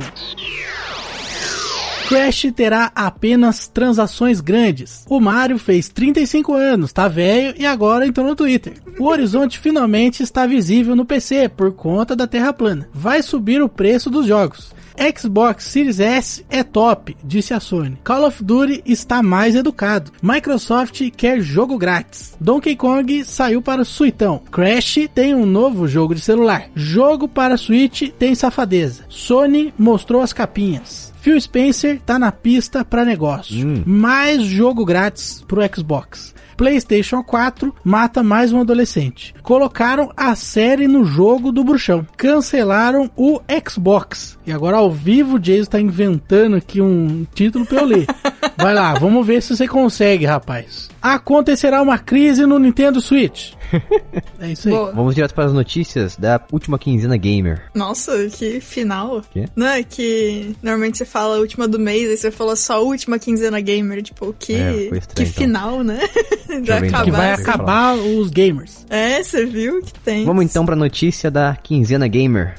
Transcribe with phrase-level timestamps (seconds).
[2.09, 5.05] Crash terá apenas transações grandes.
[5.09, 8.75] O Mario fez 35 anos, tá velho e agora entrou no Twitter.
[8.99, 12.89] O horizonte finalmente está visível no PC por conta da Terra plana.
[12.93, 14.73] Vai subir o preço dos jogos.
[15.17, 17.99] Xbox Series S é top, disse a Sony.
[18.05, 20.13] Call of Duty está mais educado.
[20.23, 22.37] Microsoft quer jogo grátis.
[22.41, 24.41] Donkey Kong saiu para o Suitão.
[24.51, 26.69] Crash tem um novo jogo de celular.
[26.75, 29.05] Jogo para Switch tem safadeza.
[29.09, 31.13] Sony mostrou as capinhas.
[31.21, 33.65] Phil Spencer tá na pista para negócio.
[33.65, 33.83] Hum.
[33.87, 36.35] Mais jogo grátis pro Xbox.
[36.57, 39.35] PlayStation 4 mata mais um adolescente.
[39.43, 42.07] Colocaram a série no jogo do bruxão.
[42.17, 44.39] Cancelaram o Xbox.
[44.47, 48.07] E agora ao vivo o Jason tá inventando aqui um título pra eu ler.
[48.57, 50.92] Vai lá, vamos ver se você consegue, rapaz.
[51.03, 53.53] Acontecerá uma crise no Nintendo Switch.
[54.39, 54.75] É isso aí.
[54.75, 54.91] Boa.
[54.93, 57.63] Vamos direto para as notícias da última quinzena gamer.
[57.73, 59.23] Nossa, que final.
[59.33, 59.47] Quê?
[59.55, 62.81] Não é que normalmente você fala a última do mês, aí você falou só a
[62.81, 64.03] última quinzena gamer.
[64.03, 65.27] Tipo, que, É, estranho, que então.
[65.33, 66.01] final, né?
[66.67, 66.89] Vai ver, então.
[66.89, 67.11] Que acabar.
[67.13, 67.43] vai assim.
[67.43, 68.85] acabar os gamers.
[68.91, 70.25] É, você viu que tem.
[70.25, 72.55] Vamos então para a notícia da quinzena gamer.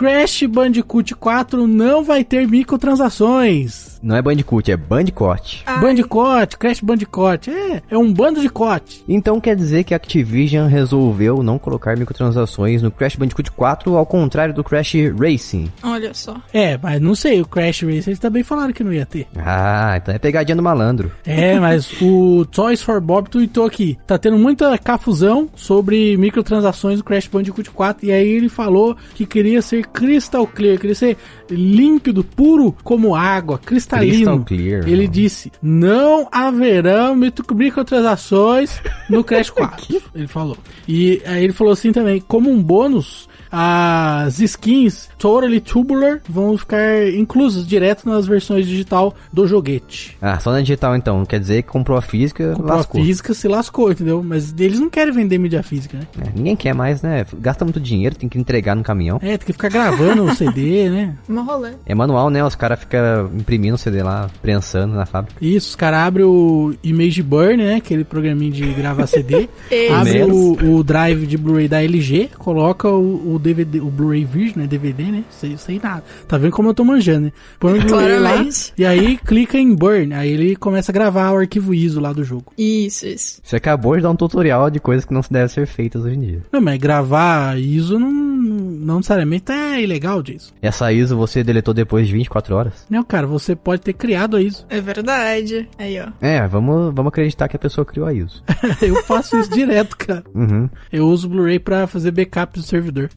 [0.00, 4.00] Crash Bandicoot 4 não vai ter microtransações.
[4.02, 5.62] Não é Bandicoot, é Bandicoot.
[5.66, 9.04] Ai, Bandicoot, Crash Bandicoot, é, é um bando de cote.
[9.06, 14.06] Então quer dizer que a Activision resolveu não colocar microtransações no Crash Bandicoot 4, ao
[14.06, 15.70] contrário do Crash Racing.
[15.82, 16.36] Olha só.
[16.50, 19.26] É, mas não sei, o Crash Racer eles também falaram que não ia ter.
[19.36, 21.12] Ah, então é pegadinha do malandro.
[21.26, 27.04] É, mas o Toys for Bob tweetou aqui, tá tendo muita cafusão sobre microtransações do
[27.04, 31.16] Crash Bandicoot 4, e aí ele falou que queria ser crystal clear, queria ser
[31.50, 34.12] límpido, puro como água, cristalino.
[34.12, 35.08] Crystal clear, Ele mano.
[35.12, 40.02] disse, não haverão micro- microtransações no Crash 4.
[40.14, 40.56] ele falou.
[40.86, 47.08] E aí ele falou assim também, como um bônus, as skins Totally Tubular vão ficar
[47.14, 50.16] inclusas direto nas versões digital do joguete.
[50.20, 51.24] Ah, só na digital então.
[51.24, 53.00] Quer dizer que comprou a física, Comprou lascou.
[53.00, 54.22] a física se lascou, entendeu?
[54.22, 56.06] Mas eles não querem vender mídia física, né?
[56.20, 57.26] É, ninguém quer mais, né?
[57.40, 59.18] Gasta muito dinheiro, tem que entregar no caminhão.
[59.22, 61.16] É, tem que ficar gravando o CD, né?
[61.28, 61.72] Uma rolê.
[61.84, 62.44] É manual, né?
[62.44, 65.36] Os caras ficam imprimindo o CD lá, prensando na fábrica.
[65.44, 67.74] Isso, os caras abrem o Image Burn, né?
[67.76, 69.48] Aquele programinha de gravar CD.
[69.92, 74.60] Abre o, o drive de Blu-ray da LG, coloca o, o DVD, o Blu-ray Virgin,
[74.60, 74.66] né?
[74.66, 75.24] DVD, né?
[75.30, 76.04] Sei, sei nada.
[76.28, 77.32] Tá vendo como eu tô manjando, né?
[77.58, 78.46] Põe o Blu-ray lá
[78.76, 80.14] e aí clica em Burn.
[80.14, 82.52] Aí ele começa a gravar o arquivo ISO lá do jogo.
[82.56, 83.40] Isso, isso.
[83.42, 86.16] Você acabou de dar um tutorial de coisas que não se devem ser feitas hoje
[86.16, 86.42] em dia.
[86.52, 90.52] Não, mas gravar ISO não, não necessariamente é ilegal disso.
[90.60, 92.86] Essa ISO você deletou depois de 24 horas?
[92.88, 94.64] Não, cara, você pode ter criado a ISO.
[94.68, 95.68] É verdade.
[95.78, 96.08] Aí, ó.
[96.20, 98.42] É, vamos, vamos acreditar que a pessoa criou a ISO.
[98.80, 100.24] Eu faço isso direto, cara.
[100.34, 100.68] Uhum.
[100.92, 103.10] Eu uso o Blu-ray pra fazer backup do servidor.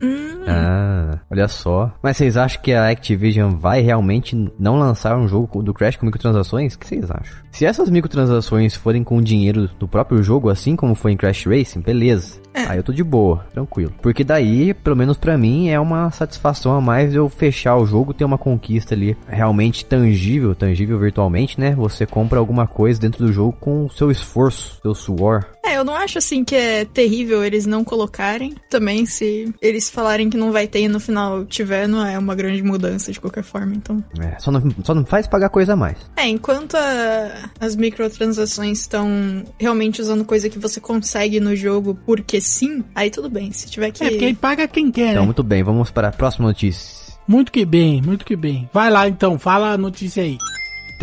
[0.48, 1.94] Ah, olha só.
[2.01, 6.06] Mas vocês acham que a Activision vai realmente não lançar um jogo do Crash com
[6.06, 6.74] microtransações?
[6.74, 7.36] O que vocês acham?
[7.51, 11.45] Se essas microtransações forem com o dinheiro do próprio jogo, assim como foi em Crash
[11.45, 12.42] Racing, beleza.
[12.54, 13.94] Aí eu tô de boa, tranquilo.
[14.01, 18.13] Porque daí, pelo menos pra mim, é uma satisfação a mais eu fechar o jogo,
[18.13, 21.74] ter uma conquista ali realmente tangível, tangível virtualmente, né?
[21.75, 25.45] Você compra alguma coisa dentro do jogo com o seu esforço, seu suor.
[25.66, 28.54] É, eu não acho assim que é terrível eles não colocarem.
[28.69, 32.35] Também, se eles falarem que não vai ter e no final tiver, não é uma
[32.35, 34.03] grande mudança de qualquer forma, então.
[34.19, 35.97] É, só não, só não faz pagar coisa a mais.
[36.15, 42.39] É, enquanto a- as microtransações estão realmente usando coisa que você consegue no jogo porque
[42.41, 43.51] sim, aí tudo bem.
[43.51, 44.03] Se tiver que.
[44.03, 45.25] É, porque aí paga quem quer, Então, né?
[45.27, 47.03] muito bem, vamos para a próxima notícia.
[47.27, 48.69] Muito que bem, muito que bem.
[48.73, 50.38] Vai lá então, fala a notícia aí.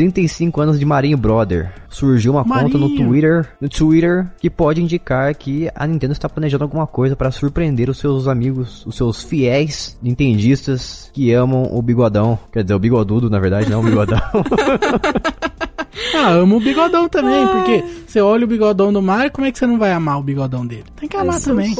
[0.00, 1.74] 35 anos de Marinho Brother.
[1.90, 3.06] Surgiu uma conta no Marinho.
[3.06, 7.90] Twitter, no Twitter que pode indicar que a Nintendo está planejando alguma coisa para surpreender
[7.90, 12.38] os seus amigos, os seus fiéis nintendistas que amam o bigodão.
[12.50, 14.20] Quer dizer, o bigodudo, na verdade, não o bigodão.
[16.14, 19.58] Ah, amo o bigodão também, porque você olha o bigodão do Mario, como é que
[19.58, 20.84] você não vai amar o bigodão dele?
[20.96, 21.74] Tem que amar também.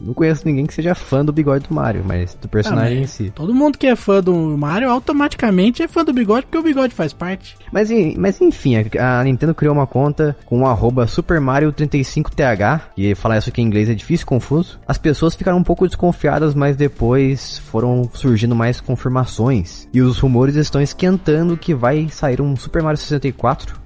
[0.00, 3.06] não conheço ninguém que seja fã do bigode do Mario, mas do personagem Ah, em
[3.06, 3.32] si.
[3.34, 6.94] Todo mundo que é fã do Mario automaticamente é fã do bigode, porque o bigode
[6.94, 7.56] faz parte.
[7.72, 13.14] Mas, mas enfim, a, Nintendo criou uma conta com o arroba Super Mario 35TH, e
[13.14, 14.78] falar isso aqui em inglês é difícil e confuso.
[14.86, 19.88] As pessoas ficaram um pouco desconfiadas, mas depois foram surgindo mais confirmações.
[19.92, 23.35] E os rumores estão esquentando que vai sair um Super Mario 64,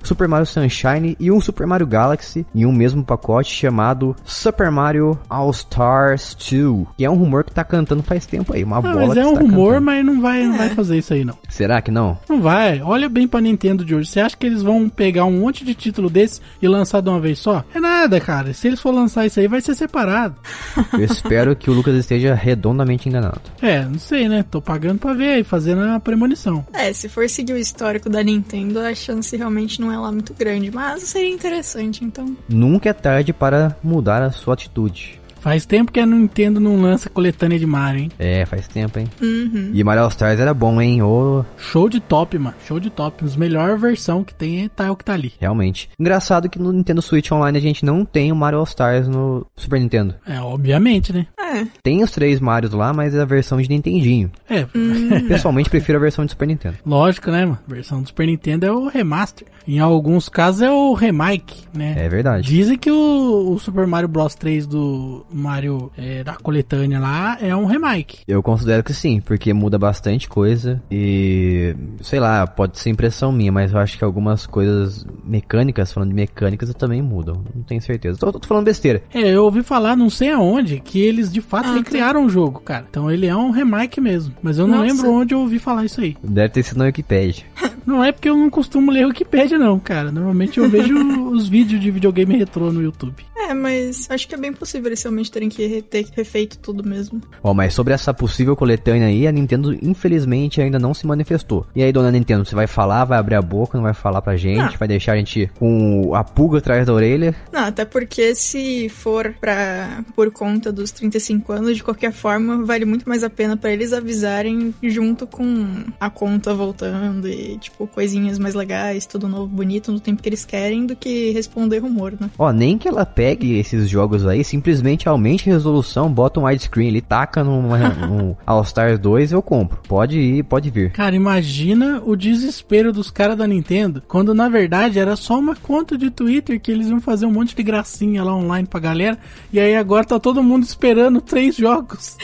[0.03, 5.19] Super Mario Sunshine e um Super Mario Galaxy em um mesmo pacote chamado Super Mario
[5.29, 8.81] All Stars 2, que é um rumor que tá cantando faz tempo aí, uma Ah,
[8.81, 9.85] bola mas que é um está rumor, cantando.
[9.87, 11.37] mas não vai, não vai fazer isso aí não.
[11.49, 12.19] Será que não?
[12.29, 12.81] Não vai.
[12.83, 14.09] Olha bem pra Nintendo de hoje.
[14.09, 17.21] Você acha que eles vão pegar um monte de título desse e lançar de uma
[17.21, 17.65] vez só?
[17.75, 18.53] É nada, cara.
[18.55, 20.35] Se eles for lançar isso aí, vai ser separado.
[20.95, 23.41] Eu espero que o Lucas esteja redondamente enganado.
[23.61, 24.45] É, não sei, né?
[24.51, 26.65] Tô pagando pra ver aí, fazendo a premonição.
[26.73, 30.33] É, se for seguir o histórico da Nintendo, a chance realmente não é lá muito
[30.33, 30.71] grande.
[30.71, 32.37] Mas seria interessante, então.
[32.49, 35.20] Nunca é tarde para mudar a sua atitude.
[35.41, 38.11] Faz tempo que a Nintendo não lança coletânea de Mario, hein?
[38.19, 39.07] É, faz tempo, hein?
[39.21, 39.71] Uhum.
[39.73, 41.03] E Mario All Stars era bom, hein?
[41.03, 42.55] Ô, Show de top, mano.
[42.67, 43.25] Show de top.
[43.25, 45.33] Os melhor versão que tem é tá o que tá ali.
[45.41, 45.89] realmente.
[45.99, 49.47] Engraçado que no Nintendo Switch Online a gente não tem o Mario All Stars no
[49.57, 50.15] Super Nintendo.
[50.27, 51.27] É, obviamente, né?
[51.39, 51.67] É.
[51.83, 54.31] Tem os três Marios lá, mas é a versão de Nintendinho.
[54.49, 54.67] É,
[55.27, 56.77] Pessoalmente prefiro a versão de Super Nintendo.
[56.87, 57.59] lógico, né, mano?
[57.69, 59.47] A versão do Super Nintendo é o remaster.
[59.67, 61.95] Em alguns casos é o remake, né?
[61.97, 62.47] É verdade.
[62.47, 67.55] Dizem que o, o Super Mario Bros 3 do Mario é, da coletânea lá é
[67.55, 68.21] um remake.
[68.27, 73.53] Eu considero que sim, porque muda bastante coisa e sei lá, pode ser impressão minha,
[73.53, 77.43] mas eu acho que algumas coisas mecânicas, falando de mecânicas, também mudam.
[77.55, 78.19] Não tenho certeza.
[78.19, 79.03] Tô, tô falando besteira.
[79.13, 82.61] É, eu ouvi falar, não sei aonde, que eles de fato Ah, recriaram o jogo,
[82.61, 82.87] cara.
[82.89, 84.35] Então ele é um remake mesmo.
[84.43, 84.93] Mas eu não Nossa.
[84.93, 86.17] lembro onde eu ouvi falar isso aí.
[86.23, 87.45] Deve ter sido na Wikipedia.
[87.87, 90.11] Não é porque eu não costumo ler Wikipedia, não, cara.
[90.11, 90.95] Normalmente eu vejo
[91.31, 93.25] os vídeos de videogame retrô no YouTube.
[93.37, 97.21] É, mas acho que é bem possível eles realmente terem que ter refeito tudo mesmo.
[97.43, 101.67] Ó, mas sobre essa possível coletânea aí, a Nintendo infelizmente ainda não se manifestou.
[101.75, 104.37] E aí, dona Nintendo, você vai falar, vai abrir a boca, não vai falar pra
[104.37, 104.79] gente, Não.
[104.79, 107.35] vai deixar a gente com a pulga atrás da orelha?
[107.53, 112.85] Não, até porque se for pra por conta dos 35 anos, de qualquer forma, vale
[112.85, 115.67] muito mais a pena pra eles avisarem junto com
[115.99, 120.45] a conta voltando e, tipo, coisinhas mais legais, tudo novo, bonito, no tempo que eles
[120.45, 122.31] querem, do que responder rumor, né?
[122.39, 126.45] Ó, nem que ela pegue pegue esses jogos aí, simplesmente aumente a resolução, bota um
[126.45, 129.79] widescreen, ele taca numa, num All Stars 2 eu compro.
[129.89, 130.91] Pode ir, pode vir.
[130.93, 135.97] Cara, imagina o desespero dos caras da Nintendo, quando na verdade era só uma conta
[135.97, 139.19] de Twitter que eles iam fazer um monte de gracinha lá online pra galera,
[139.53, 142.17] e aí agora tá todo mundo esperando três jogos.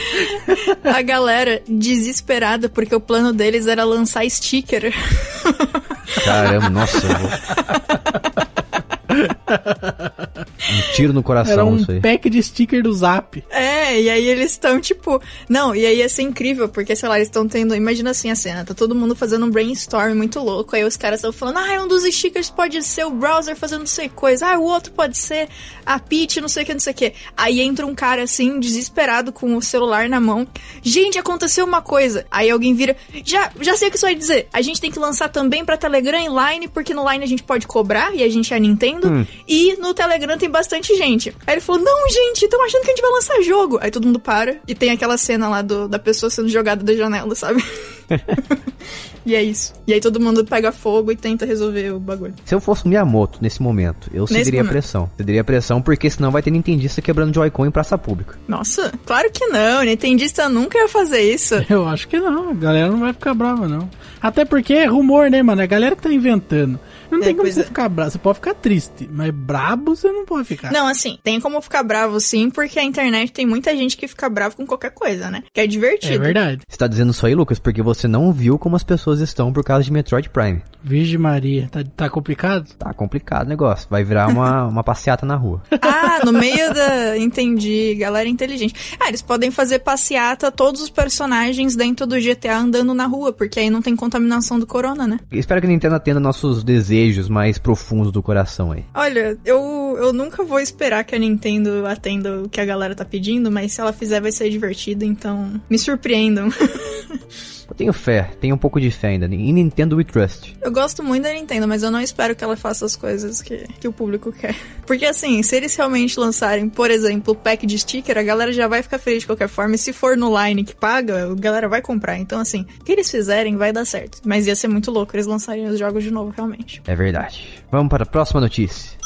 [0.83, 4.93] A galera desesperada porque o plano deles era lançar sticker.
[6.23, 7.07] Caramba, nossa.
[10.69, 12.01] Um tiro no coração Era um isso aí.
[12.01, 13.43] pack de sticker do Zap.
[13.49, 15.21] É, e aí eles estão tipo.
[15.47, 17.73] Não, e aí ia ser incrível, porque, sei lá, eles estão tendo.
[17.75, 20.75] Imagina assim a cena, tá todo mundo fazendo um brainstorm muito louco.
[20.75, 23.87] Aí os caras estão falando, ah, um dos stickers pode ser o browser fazendo não
[23.87, 24.47] sei coisa.
[24.47, 25.47] Ah, o outro pode ser
[25.85, 27.13] a Peach, não sei o que, não sei o que.
[27.35, 30.45] Aí entra um cara assim, desesperado, com o celular na mão.
[30.81, 32.25] Gente, aconteceu uma coisa.
[32.29, 32.95] Aí alguém vira.
[33.23, 34.47] Já, já sei o que isso vai dizer.
[34.51, 37.43] A gente tem que lançar também pra Telegram e Line, porque no Line a gente
[37.43, 39.27] pode cobrar, e a gente é a Nintendo.
[39.47, 41.35] E no Telegram tem bastante gente.
[41.45, 43.79] Aí ele falou: Não, gente, estão achando que a gente vai lançar jogo.
[43.81, 44.59] Aí todo mundo para.
[44.67, 47.63] E tem aquela cena lá do, da pessoa sendo jogada da janela, sabe?
[49.25, 49.73] e é isso.
[49.85, 52.33] E aí todo mundo pega fogo e tenta resolver o bagulho.
[52.45, 54.71] Se eu fosse o Miyamoto nesse momento, eu cederia momento.
[54.71, 55.09] pressão.
[55.17, 58.37] Cederia pressão porque senão vai ter Nintendista quebrando Joy-Con em praça pública.
[58.47, 59.83] Nossa, claro que não.
[59.83, 61.55] Nintendista nunca ia fazer isso.
[61.69, 63.89] Eu acho que não, a galera não vai ficar brava, não.
[64.21, 65.61] Até porque é rumor, né, mano?
[65.61, 66.79] É a galera que tá inventando.
[67.09, 67.63] Não É, tem como você é.
[67.63, 68.11] ficar bravo.
[68.11, 70.71] Você pode ficar triste, mas brabo você não pode ficar.
[70.73, 74.27] Não, assim, tem como ficar bravo sim, porque a internet tem muita gente que fica
[74.27, 75.43] bravo com qualquer coisa, né?
[75.53, 76.15] Que é divertido.
[76.15, 76.61] É verdade.
[76.67, 79.63] Você tá dizendo isso aí, Lucas, porque você não viu como as pessoas estão por
[79.63, 80.61] causa de Metroid Prime.
[80.83, 82.67] Virgem Maria, tá, tá complicado?
[82.77, 83.87] Tá complicado o negócio.
[83.89, 85.61] Vai virar uma, uma passeata na rua.
[85.81, 87.17] Ah, no meio da.
[87.17, 88.97] Entendi, galera inteligente.
[88.99, 93.59] Ah, eles podem fazer passeata todos os personagens dentro do GTA andando na rua, porque
[93.59, 95.19] aí não tem contaminação do corona, né?
[95.31, 98.85] Espero que a Nintendo atenda nossos desejos mais profundos do coração aí.
[98.93, 103.05] Olha, eu, eu nunca vou esperar que a Nintendo atenda o que a galera tá
[103.05, 106.49] pedindo, mas se ela fizer vai ser divertido, então me surpreendam.
[107.69, 109.25] Eu tenho fé, tenho um pouco de fé ainda.
[109.25, 110.55] Em Nintendo We Trust.
[110.61, 113.67] Eu gosto muito da Nintendo, mas eu não espero que ela faça as coisas que,
[113.79, 114.55] que o público quer.
[114.85, 118.67] Porque assim, se eles realmente lançarem, por exemplo, o pack de sticker, a galera já
[118.67, 119.75] vai ficar feliz de qualquer forma.
[119.75, 122.17] E se for no line que paga, a galera vai comprar.
[122.17, 124.21] Então, assim, o que eles fizerem vai dar certo.
[124.25, 126.81] Mas ia ser muito louco eles lançarem os jogos de novo, realmente.
[126.87, 127.61] É verdade.
[127.71, 128.97] Vamos para a próxima notícia.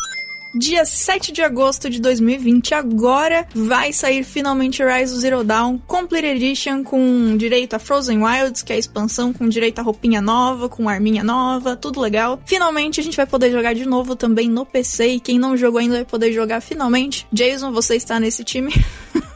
[0.53, 6.83] Dia 7 de agosto de 2020, agora vai sair finalmente Rise Zero Dawn Complete Edition
[6.83, 10.89] com direito a Frozen Wilds, que é a expansão com direito a roupinha nova, com
[10.89, 12.37] arminha nova, tudo legal.
[12.45, 15.79] Finalmente a gente vai poder jogar de novo também no PC e quem não jogou
[15.79, 17.25] ainda vai poder jogar finalmente.
[17.31, 18.73] Jason, você está nesse time.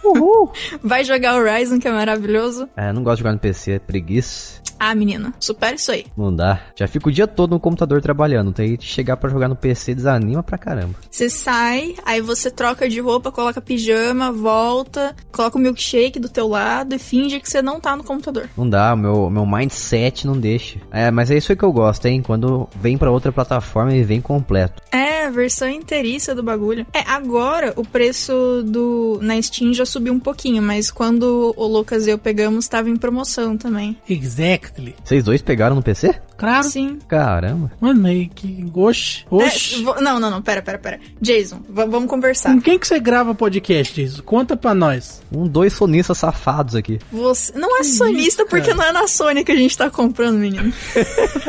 [0.04, 0.52] Uhul.
[0.84, 2.70] Vai jogar Horizon, que é maravilhoso.
[2.78, 4.62] É, não gosto de jogar no PC, é preguiça.
[4.80, 6.06] Ah, menino, supera isso aí.
[6.18, 6.62] Não dá.
[6.76, 8.52] Já fico o dia todo no computador trabalhando.
[8.52, 10.96] Tem que chegar pra jogar no PC desanima pra caramba.
[11.10, 16.48] Você sai, aí você troca de roupa, coloca pijama, volta, coloca o milkshake do teu
[16.48, 18.50] lado e finge que você não tá no computador.
[18.58, 20.80] Não dá, meu, meu mindset não deixa.
[20.92, 22.22] É, mas é isso aí que eu gosto, hein?
[22.22, 24.82] Quando vem pra outra plataforma e vem completo.
[24.92, 26.86] É, a versão inteiriça do bagulho.
[26.94, 32.08] É, agora o preço do na Steam já subiu um pouquinho, mas quando o Lucas
[32.08, 33.98] e eu pegamos, tava em promoção também.
[34.10, 34.96] Exactly.
[35.04, 36.16] Vocês dois pegaram no PC?
[36.38, 36.64] Claro.
[36.68, 37.00] Sim.
[37.08, 37.72] Caramba.
[37.80, 38.66] Mano, mas que.
[38.74, 39.26] Oxi.
[39.32, 39.84] É, Oxi.
[39.84, 41.00] vo- não, não, não, pera, pera, pera.
[41.22, 42.54] Jason, vamos conversar.
[42.54, 44.22] Com quem que você grava podcast, isso?
[44.24, 45.22] Conta pra nós.
[45.32, 47.00] Um, dois sonistas safados aqui.
[47.12, 49.90] Você não é Que sonista isso, porque não é na Sony que a gente tá
[49.90, 50.74] comprando, menino.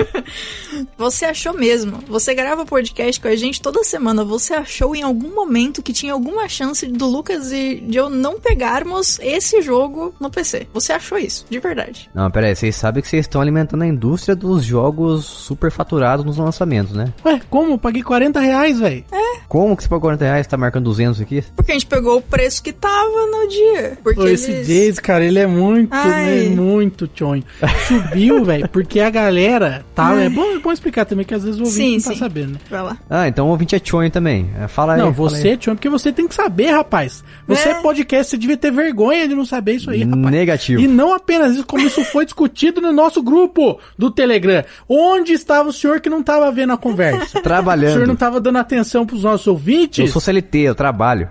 [0.97, 1.99] você achou mesmo.
[2.09, 4.25] Você grava podcast com a gente toda semana.
[4.25, 8.39] Você achou em algum momento que tinha alguma chance do Lucas e de eu não
[8.39, 10.69] pegarmos esse jogo no PC.
[10.73, 12.09] Você achou isso, de verdade.
[12.15, 14.76] Não, pera aí, vocês sabem que vocês estão alimentando a indústria dos jogos
[15.27, 17.13] super faturados nos lançamentos, né?
[17.25, 17.73] Ué, como?
[17.73, 19.05] Eu paguei 40 reais, velho.
[19.49, 21.43] Como que você pagou 40 reais tá marcando 200 aqui?
[21.55, 23.99] Porque a gente pegou o preço que tava no dia.
[24.03, 24.67] Porque Ô, Esse eles...
[24.67, 27.45] Jace, cara, ele é muito, né, muito tchonho.
[27.87, 30.15] Subiu, velho, porque a galera tá.
[30.21, 32.19] É bom, é bom explicar também, que às vezes o ouvinte Sim, não tá sim.
[32.19, 32.59] sabendo, né?
[32.71, 32.97] Vai lá.
[33.09, 34.51] Ah, então o ouvinte é chonho também.
[34.61, 35.01] É, Fala aí.
[35.01, 37.23] Não, você é porque você tem que saber, rapaz.
[37.47, 37.75] Você é, É.
[37.75, 40.31] podcast, você devia ter vergonha de não saber isso aí, rapaz.
[40.31, 40.81] Negativo.
[40.81, 44.65] E não apenas isso, como isso foi discutido no nosso grupo do Telegram.
[44.89, 47.17] Onde estava o senhor que não estava vendo a conversa?
[47.27, 48.13] O senhor não Trabalhando.
[48.13, 49.99] estava dando atenção pros nossos ouvintes?
[49.99, 51.29] Eu sou CLT, eu trabalho.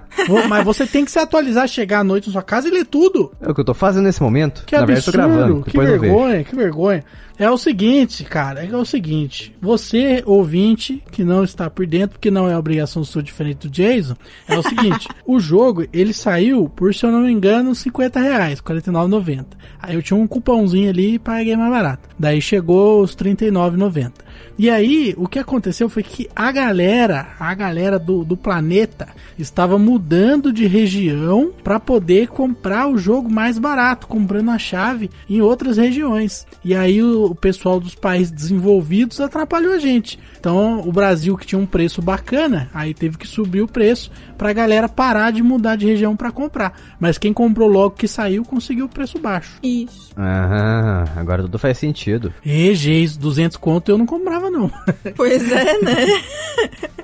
[0.50, 3.32] Mas você tem que se atualizar, chegar à noite na sua casa e ler tudo.
[3.40, 4.64] É o que eu tô fazendo nesse momento.
[4.66, 5.64] Que Na verdade, eu tô absurdo, gravando.
[5.64, 7.04] que vergonha, que vergonha.
[7.38, 9.54] É o seguinte, cara, é o seguinte.
[9.62, 14.16] Você, ouvinte, que não está por dentro, porque não é obrigação sua diferente do Jason,
[14.48, 15.10] é o seguinte.
[15.28, 19.46] o jogo, ele saiu por, se eu não me engano, 50 reais, R$ 49,90.
[19.82, 22.08] Aí eu tinha um cupomzinho ali e paguei mais barato.
[22.18, 24.14] Daí chegou os R$ 39,90.
[24.58, 29.78] E aí, o que aconteceu foi que a galera, a galera do, do planeta, estava
[29.78, 35.78] mudando de região para poder comprar o jogo mais barato, comprando a chave em outras
[35.78, 36.48] regiões.
[36.64, 40.20] E aí o, o pessoal dos países desenvolvidos atrapalhou a gente.
[40.40, 44.54] Então, o Brasil que tinha um preço bacana, aí teve que subir o preço pra
[44.54, 46.80] galera parar de mudar de região para comprar.
[47.00, 49.60] Mas quem comprou logo que saiu conseguiu o preço baixo.
[49.64, 50.12] Isso.
[50.16, 52.34] Ah, agora tudo faz sentido.
[52.46, 54.72] E, geis, 200 conto eu não comprava não.
[55.16, 56.06] Pois é, né?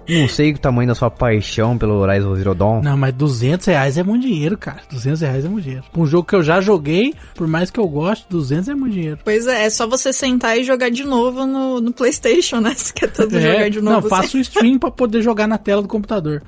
[0.10, 2.82] Não sei o tamanho da sua paixão pelo Horizon Zero Dawn.
[2.82, 4.82] Não, mas 200 reais é muito dinheiro, cara.
[4.92, 5.86] 200 reais é muito dinheiro.
[5.96, 9.20] Um jogo que eu já joguei, por mais que eu goste, 200 é muito dinheiro.
[9.24, 12.74] Pois é, é só você sentar e jogar de novo no, no Playstation, né?
[12.76, 14.02] Se quer todo jogar de novo.
[14.02, 16.42] não, faço o stream pra poder jogar na tela do computador.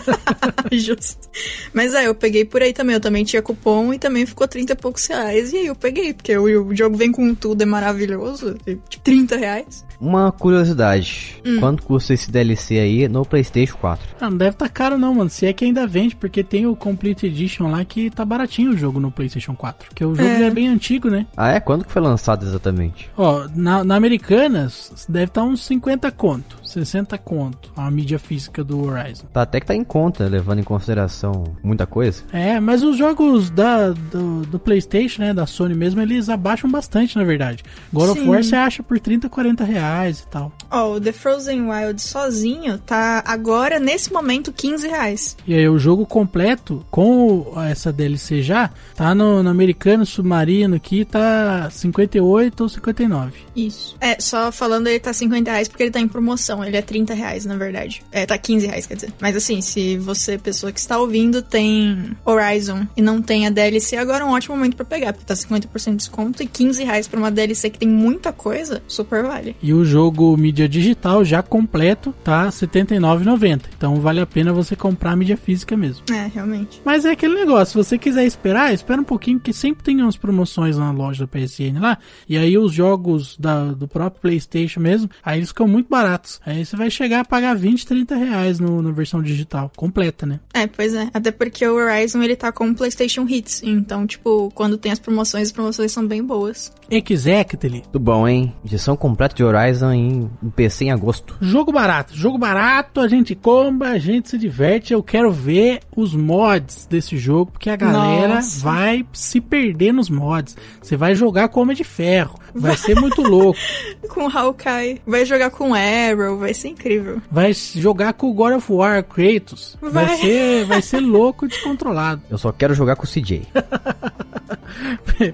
[0.72, 1.28] Justo.
[1.72, 2.94] Mas é, eu peguei por aí também.
[2.94, 5.52] Eu também tinha cupom e também ficou 30 e poucos reais.
[5.52, 8.56] E aí eu peguei, porque o, o jogo vem com tudo, é maravilhoso.
[8.88, 9.89] Tipo, 30 reais.
[10.00, 11.40] Uma curiosidade.
[11.58, 14.06] Quanto custa esse DLC aí no PlayStation 4?
[14.20, 15.30] Ah, não deve tá caro não, mano.
[15.30, 18.76] Se é que ainda vende, porque tem o Complete Edition lá que tá baratinho o
[18.76, 19.88] jogo no PlayStation 4.
[19.88, 20.38] Porque o jogo É.
[20.38, 21.26] já é bem antigo, né?
[21.36, 21.60] Ah, é?
[21.60, 23.10] Quando que foi lançado exatamente?
[23.16, 28.84] Ó, na, na Americanas deve estar uns 50 conto, 60 conto a mídia física do
[28.84, 29.24] Horizon.
[29.32, 32.22] Tá até que tá em conta, levando em consideração muita coisa.
[32.32, 37.16] É, mas os jogos da, do, do PlayStation, né, da Sony mesmo, eles abaixam bastante,
[37.16, 37.62] na verdade.
[37.92, 38.28] God of Sim.
[38.28, 40.52] War você acha por 30, 40 reais e tal.
[40.70, 45.36] Ó, o The Frozen Wild sozinho tá agora, nesse momento, 15 reais.
[45.46, 51.04] E aí o jogo completo, com essa DLC já, tá no, no americano submarino aqui,
[51.04, 53.32] tá 58 ou 59.
[53.54, 53.96] Isso.
[54.00, 56.64] É, só falando, ele tá 50 reais porque ele tá em promoção.
[56.64, 58.02] Ele é 30 reais, na verdade.
[58.12, 59.12] É, tá 15 reais, quer dizer.
[59.20, 63.96] Mas assim, se você, pessoa que está ouvindo, tem Horizon e não tem a DLC,
[63.96, 67.08] agora é um ótimo momento pra pegar, porque tá 50% de desconto e 15 reais
[67.08, 69.56] pra uma DLC que tem muita coisa, super vale.
[69.62, 73.62] E o jogo mídia digital já completo tá R$ 79,90.
[73.76, 76.02] Então vale a pena você comprar a mídia física mesmo.
[76.10, 76.80] É, realmente.
[76.84, 80.16] Mas é aquele negócio, se você quiser esperar, espera um pouquinho, que sempre tem umas
[80.16, 81.98] promoções na loja da PSN lá.
[82.28, 86.40] E aí os jogos da- do próprio PlayStation mesmo, aí eles ficam muito baratos.
[86.44, 90.40] Aí você vai chegar a pagar 20, 30 reais no, na versão digital, completa, né?
[90.54, 91.08] É, pois é.
[91.12, 93.62] Até porque o Horizon, ele tá com o PlayStation Hits.
[93.64, 96.72] Então, tipo, quando tem as promoções, as promoções são bem boas.
[96.90, 97.82] Exactly.
[97.92, 98.52] Tudo bom, hein?
[98.64, 101.36] Edição completa de Horizon em, em PC em agosto.
[101.40, 104.92] Jogo barato, jogo barato, a gente compra, a gente se diverte.
[104.92, 108.60] Eu quero ver os mods desse jogo, porque a galera Nossa.
[108.60, 110.56] vai se perder nos mods.
[110.80, 113.58] Você vai jogar com Homem de Ferro, vai ser muito louco.
[114.10, 115.00] Com o Hawkeye.
[115.06, 117.22] Vai jogar com Arrow, vai ser incrível.
[117.30, 119.76] Vai jogar com o God of War, Kratos.
[119.80, 120.16] Vai, Vai.
[120.16, 122.20] ser, vai ser louco e descontrolado.
[122.28, 123.46] Eu só quero jogar com o CJ.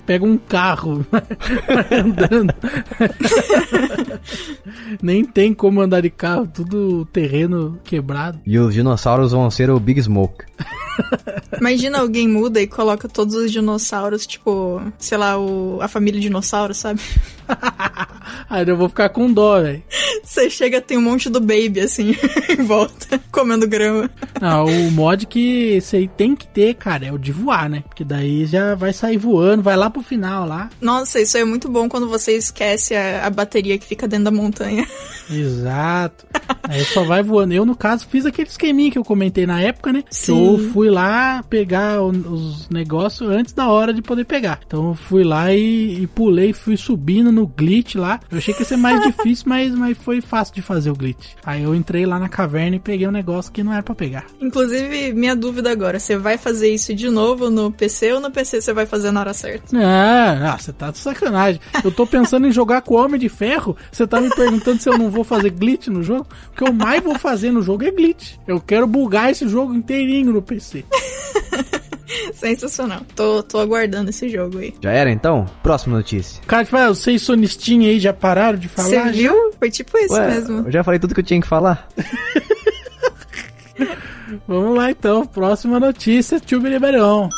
[0.04, 1.06] Pega um carro
[1.90, 2.54] andando.
[5.02, 8.40] Nem tem como andar de carro, tudo terreno quebrado.
[8.46, 10.44] E os dinossauros vão ser o Big Smoke.
[11.60, 16.74] Imagina alguém muda e coloca todos os dinossauros, tipo, sei lá, o, a família dinossauro,
[16.74, 17.00] sabe?
[18.48, 19.82] Aí eu vou ficar com dó, velho.
[20.22, 22.16] Você chega, tem um monte do baby, assim,
[22.50, 24.10] em volta, comendo grama.
[24.40, 27.82] Não, o mod que aí tem que ter, cara, é o de voar, né?
[27.86, 30.70] Porque daí já vai sair voando, vai lá pro final lá.
[30.80, 34.30] Nossa, isso é muito bom quando você esquece a, a bateria que fica dentro da
[34.30, 34.86] montanha.
[35.28, 36.24] Exato.
[36.62, 37.52] Aí só vai voando.
[37.52, 40.04] Eu, no caso, fiz aquele esqueminha que eu comentei na época, né?
[40.10, 40.52] Sim.
[40.52, 44.60] eu fui lá pegar os negócios antes da hora de poder pegar.
[44.66, 48.20] Então eu fui lá e, e pulei, fui subindo no glitch lá.
[48.30, 51.34] Eu achei que ia ser mais difícil, mas, mas foi fácil de fazer o glitch.
[51.44, 54.26] Aí eu entrei lá na caverna e peguei um negócio que não era pra pegar.
[54.40, 58.60] Inclusive, minha dúvida agora, você vai fazer isso de novo no PC ou no PC
[58.60, 59.74] você vai fazer na hora certa?
[59.74, 61.58] Não, não, você tá de sacanagem.
[61.82, 63.74] Eu tô pensando em jogar com o Homem de Ferro.
[63.90, 66.26] Você tá me perguntando se eu não vou fazer glitch no jogo?
[66.52, 68.34] O que eu mais vou fazer no jogo é glitch.
[68.46, 70.84] Eu quero bugar esse jogo inteirinho no PC.
[72.34, 73.00] Sensacional.
[73.14, 74.74] Tô, tô aguardando esse jogo aí.
[74.82, 75.46] Já era então?
[75.62, 76.42] Próxima notícia.
[76.46, 78.88] Cara, tipo, ah, vocês sonistinha aí já pararam de falar?
[78.88, 79.10] Você Já?
[79.10, 79.52] viu?
[79.58, 80.58] Foi tipo isso Ué, mesmo.
[80.66, 81.88] eu já falei tudo que eu tinha que falar.
[84.46, 87.28] Vamos lá então, próxima notícia, Tio Beriberão.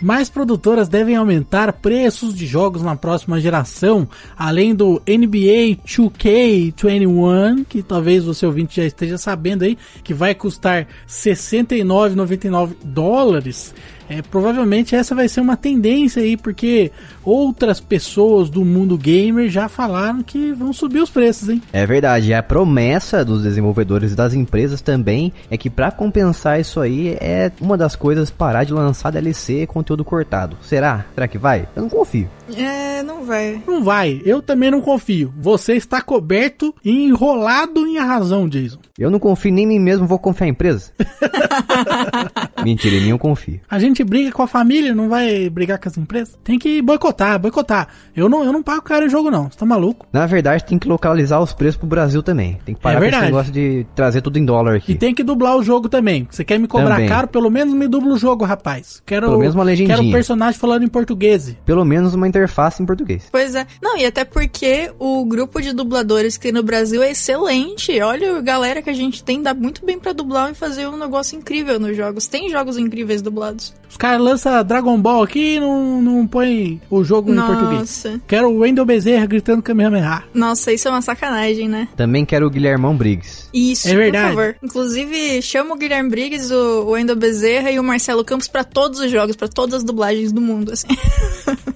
[0.00, 7.82] Mais produtoras devem aumentar preços de jogos na próxima geração, além do NBA 2K21, que
[7.82, 13.74] talvez você ouvinte já esteja sabendo aí, que vai custar R$ 69,99 dólares.
[14.08, 16.90] É, provavelmente essa vai ser uma tendência aí, porque
[17.24, 21.62] outras pessoas do mundo gamer já falaram que vão subir os preços, hein?
[21.72, 26.60] É verdade, e a promessa dos desenvolvedores e das empresas também é que pra compensar
[26.60, 30.56] isso aí é uma das coisas parar de lançar DLC e conteúdo cortado.
[30.62, 31.04] Será?
[31.14, 31.68] Será que vai?
[31.74, 32.28] Eu não confio.
[32.56, 33.62] É, não vai.
[33.66, 35.32] Não vai, eu também não confio.
[35.38, 38.78] Você está coberto e enrolado em razão, Jason.
[38.98, 40.92] Eu não confio nem em mim mesmo, vou confiar em empresa.
[42.64, 43.60] Mentira, em mim eu confio.
[43.68, 46.38] A gente briga com a família, não vai brigar com as empresas?
[46.44, 47.88] Tem que boicotar, boicotar.
[48.14, 49.50] Eu não, eu não pago caro em jogo, não.
[49.50, 50.06] Você tá maluco?
[50.12, 52.58] Na verdade, tem que localizar os preços pro Brasil também.
[52.64, 53.32] Tem que parar É com esse verdade.
[53.32, 54.92] negócio de trazer tudo em dólar aqui.
[54.92, 56.26] E tem que dublar o jogo também.
[56.30, 57.08] Você quer me cobrar Também.
[57.08, 57.28] caro?
[57.28, 59.02] Pelo menos me dubla o jogo, rapaz.
[59.06, 59.96] Quero, Pelo menos uma legendinha.
[59.96, 61.56] Quero o personagem falando em português.
[61.64, 63.28] Pelo menos uma interface em português.
[63.30, 63.66] Pois é.
[63.82, 68.00] Não, e até porque o grupo de dubladores que tem no Brasil é excelente.
[68.00, 70.96] Olha a galera que a gente tem, dá muito bem pra dublar e fazer um
[70.96, 72.26] negócio incrível nos jogos.
[72.26, 73.74] Tem jogos incríveis dublados.
[73.88, 77.80] Os caras lançam Dragon Ball aqui e não, não põe o jogo em português.
[77.80, 78.20] Nossa.
[78.26, 80.24] Quero o Wendel Bezerra gritando Kamehameha.
[80.34, 81.88] Nossa, isso é uma sacanagem, né?
[81.96, 83.48] Também quero o Guilhermão Briggs.
[83.54, 84.34] Isso, É verdade.
[84.34, 84.56] por favor.
[84.62, 89.10] Inclusive, chama o Guilherme Briggs, o, Wendel Bezerra e o Marcelo Campos pra todos os
[89.10, 90.88] jogos, pra todas as dublagens do mundo, assim.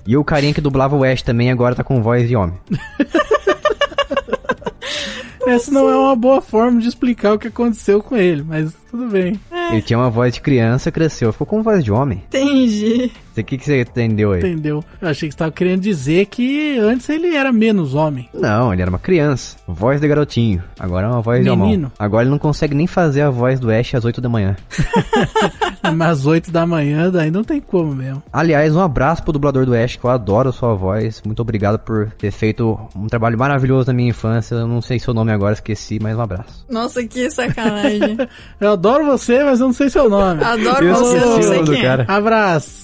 [0.06, 2.58] E o carinha que dublava o Ash também agora tá com voz de homem.
[5.46, 9.06] Essa não é uma boa forma de explicar o que aconteceu com ele, mas tudo
[9.08, 9.38] bem.
[9.70, 12.22] Ele tinha uma voz de criança, cresceu, ficou com voz de homem.
[12.26, 13.10] Entendi.
[13.36, 14.40] O que, que você entendeu aí?
[14.40, 14.84] Entendeu?
[15.00, 18.28] Eu achei que você estava querendo dizer que antes ele era menos homem.
[18.34, 19.56] Não, ele era uma criança.
[19.66, 20.62] Voz de garotinho.
[20.78, 21.70] Agora é uma voz de homem.
[21.70, 21.92] Menino.
[21.98, 24.56] Agora ele não consegue nem fazer a voz do Ash às 8 da manhã.
[25.94, 28.22] Mas às 8 da manhã, daí não tem como mesmo.
[28.32, 31.22] Aliás, um abraço pro dublador do Ash, que eu adoro a sua voz.
[31.24, 34.56] Muito obrigado por ter feito um trabalho maravilhoso na minha infância.
[34.56, 36.66] Eu não sei seu nome agora, esqueci, mas um abraço.
[36.68, 38.18] Nossa, que sacanagem.
[38.60, 40.42] Eu adoro você, mas eu não sei seu nome.
[40.42, 42.06] Adoro Eu você, não o sei nome do quem cara.
[42.08, 42.12] é.
[42.12, 42.80] Abraço.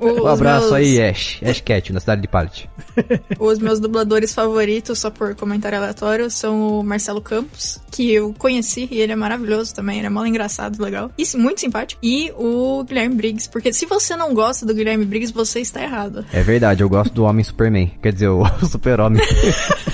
[0.00, 1.38] O- Um abraço meus- aí, Ash.
[1.40, 2.68] Ash Cat, na cidade de Pallet.
[3.38, 8.88] Os meus dubladores favoritos, só por comentário aleatório, são o Marcelo Campos, que eu conheci
[8.90, 11.12] e ele é maravilhoso também, ele é mal engraçado, legal.
[11.16, 12.00] E muito simpático.
[12.02, 16.24] E o Guilherme Briggs, porque se você não gosta do Guilherme Briggs, você está errado.
[16.32, 17.92] É verdade, eu gosto do Homem Superman.
[18.02, 19.22] Quer dizer, o Super-Homem.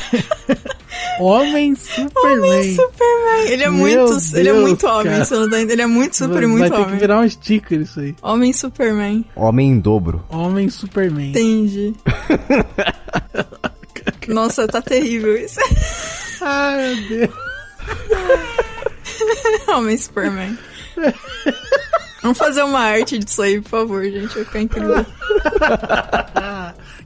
[1.22, 2.74] Homem Superman.
[2.76, 5.61] Superman, ele é Meu muito, ele é Deus, muito homem, você não tá?
[5.61, 6.98] Ele é muito super, Vai muito ter que homem.
[6.98, 8.14] virar um sticker isso aí.
[8.22, 10.24] Homem Superman, Homem em dobro.
[10.28, 11.30] Homem Superman.
[11.30, 11.94] entendi.
[14.28, 15.61] Nossa, tá terrível isso.
[16.40, 17.30] Ai, meu Deus.
[19.68, 20.56] Homem Superman.
[22.22, 24.35] Vamos fazer uma arte disso aí, por favor, gente.
[24.35, 25.06] Vai ficar incrível.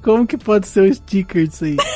[0.02, 1.76] Como que pode ser o sticker disso aí?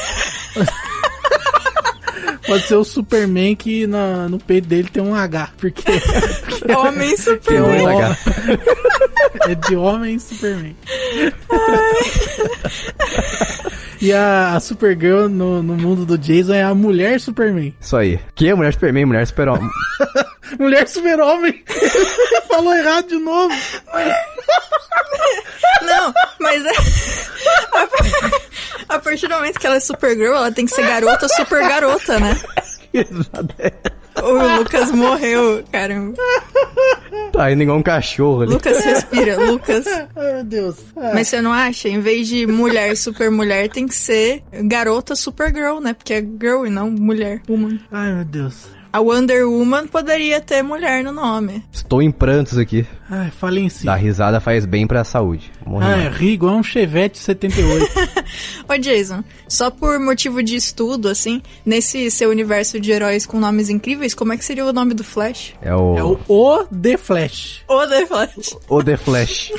[2.50, 5.84] Pode ser o Superman que na- no peito dele tem um H, porque
[6.76, 7.80] Homem é, Superman.
[7.82, 8.06] um H.
[8.06, 8.58] homem-
[9.48, 10.76] é de homem Superman.
[14.02, 17.74] E a, a Supergirl no, no mundo do Jason é a mulher Superman.
[17.80, 18.18] Isso aí.
[18.34, 19.68] Que é mulher Superman, mulher Super-Homem.
[20.58, 21.62] Mulher Super-Homem!
[22.48, 23.54] Falou errado de novo.
[25.82, 26.70] Não, mas é...
[28.88, 32.18] a partir do momento que ela é Supergirl, ela tem que ser garota, super garota,
[32.20, 32.40] né?
[34.22, 36.16] O Lucas morreu, caramba.
[37.32, 38.52] tá indo igual um cachorro ali.
[38.52, 39.86] Lucas respira, Lucas.
[39.86, 40.76] Ai, meu Deus.
[40.96, 41.88] Ah, Mas você não acha?
[41.88, 45.94] Em vez de mulher, super mulher, tem que ser garota, Supergirl, né?
[45.94, 47.78] Porque é girl e não mulher, woman.
[47.90, 48.79] Ai, meu Deus.
[48.92, 51.62] A Wonder Woman poderia ter mulher no nome.
[51.72, 52.84] Estou em prantos aqui.
[53.08, 53.84] Ai, falei em si.
[53.86, 55.50] Dar risada faz bem pra saúde.
[55.64, 56.16] Morri Ai, mais.
[56.16, 57.86] ri igual um Chevette 78.
[58.68, 63.68] Ô Jason, só por motivo de estudo, assim, nesse seu universo de heróis com nomes
[63.68, 65.54] incríveis, como é que seria o nome do Flash?
[65.62, 65.96] É o...
[65.96, 67.62] é o O The Flash.
[67.68, 68.56] O The Flash.
[68.68, 69.52] o The Flash.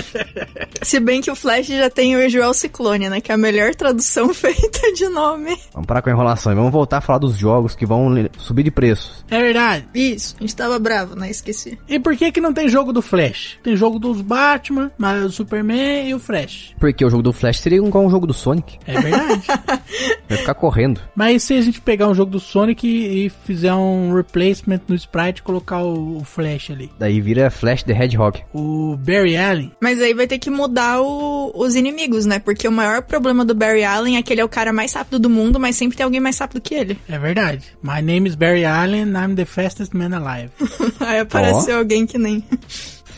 [0.82, 3.20] Se bem que o Flash já tem o Joel Ciclone, né?
[3.20, 5.56] Que é a melhor tradução feita de nome.
[5.72, 8.08] Vamos parar com a enrolação e vamos voltar a falar dos jogos que vão
[8.50, 9.24] subir de preços.
[9.30, 9.86] É verdade.
[9.94, 11.30] Isso, a gente tava bravo, né?
[11.30, 11.78] Esqueci.
[11.88, 13.58] E por que que não tem jogo do Flash?
[13.62, 16.74] Tem jogo dos Batman, mas o Superman e o Flash.
[16.78, 18.78] Porque o jogo do Flash seria igual um jogo do Sonic.
[18.86, 19.42] É verdade.
[20.28, 21.00] Vai ficar correndo.
[21.14, 24.94] mas se a gente pegar um jogo do Sonic e, e fizer um replacement no
[24.94, 26.90] sprite e colocar o, o Flash ali.
[26.98, 28.40] Daí vira Flash the Hedgehog.
[28.52, 29.72] O Barry Allen.
[29.80, 32.38] Mas aí vai ter que mudar o- os inimigos, né?
[32.38, 35.18] Porque o maior problema do Barry Allen é que ele é o cara mais rápido
[35.18, 36.98] do mundo, mas sempre tem alguém mais rápido que ele.
[37.08, 37.64] É verdade.
[37.82, 40.50] My name is Barry Allen, I'm the fastest man alive.
[40.98, 42.42] aí apareceu alguém que nem.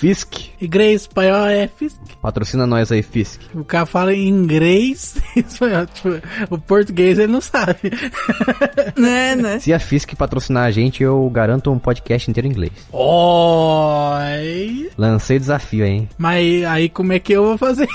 [0.03, 0.35] Fisk.
[0.61, 1.97] Inglês, espanhol é Fisk.
[2.21, 3.41] Patrocina nós aí, Fisk.
[3.55, 5.87] O cara fala em inglês e espanhol.
[5.87, 7.79] Tipo, o português ele não sabe.
[8.97, 9.61] Né, né?
[9.61, 12.73] Se a Fisk patrocinar a gente, eu garanto um podcast inteiro em inglês.
[12.91, 14.91] Oi.
[14.99, 16.09] Lancei desafio, hein?
[16.19, 17.87] Mas aí como é que eu vou fazer?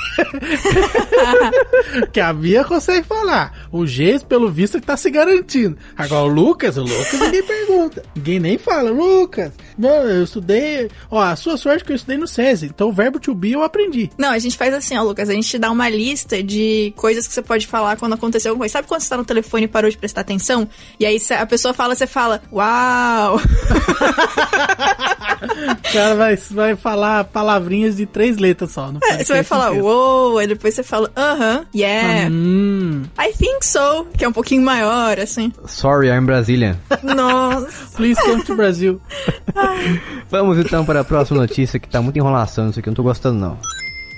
[2.13, 3.67] que a Bia consegue falar.
[3.69, 5.77] O Geis, pelo visto, que tá se garantindo.
[5.97, 8.03] Agora o Lucas, o Lucas ninguém pergunta.
[8.15, 9.51] Ninguém nem fala, Lucas.
[9.77, 10.89] Não, eu estudei.
[11.11, 12.67] Ó, a sua sorte que eu estudei no SESI.
[12.67, 14.09] Então o verbo to be eu aprendi.
[14.17, 15.29] Não, a gente faz assim, ó, Lucas.
[15.29, 18.63] A gente te dá uma lista de coisas que você pode falar quando aconteceu alguma
[18.63, 18.73] coisa.
[18.73, 20.67] Sabe quando você tá no telefone e parou de prestar atenção?
[20.99, 23.39] E aí a pessoa fala, você fala, uau!
[25.37, 28.91] O cara vai, vai falar palavrinhas de três letras só.
[28.91, 30.37] No É, você vai falar, uou!
[30.37, 34.05] Aí depois você fala, aham, yeah, Hum, I think so.
[34.17, 35.51] Que é um pouquinho maior, assim.
[35.65, 36.77] Sorry, I'm Brazilian.
[37.03, 37.95] Nossa.
[37.95, 39.01] please come to Brasil.
[40.29, 43.03] Vamos então para a próxima notícia que tá muita enrolação isso aqui, eu não tô
[43.03, 43.57] gostando não.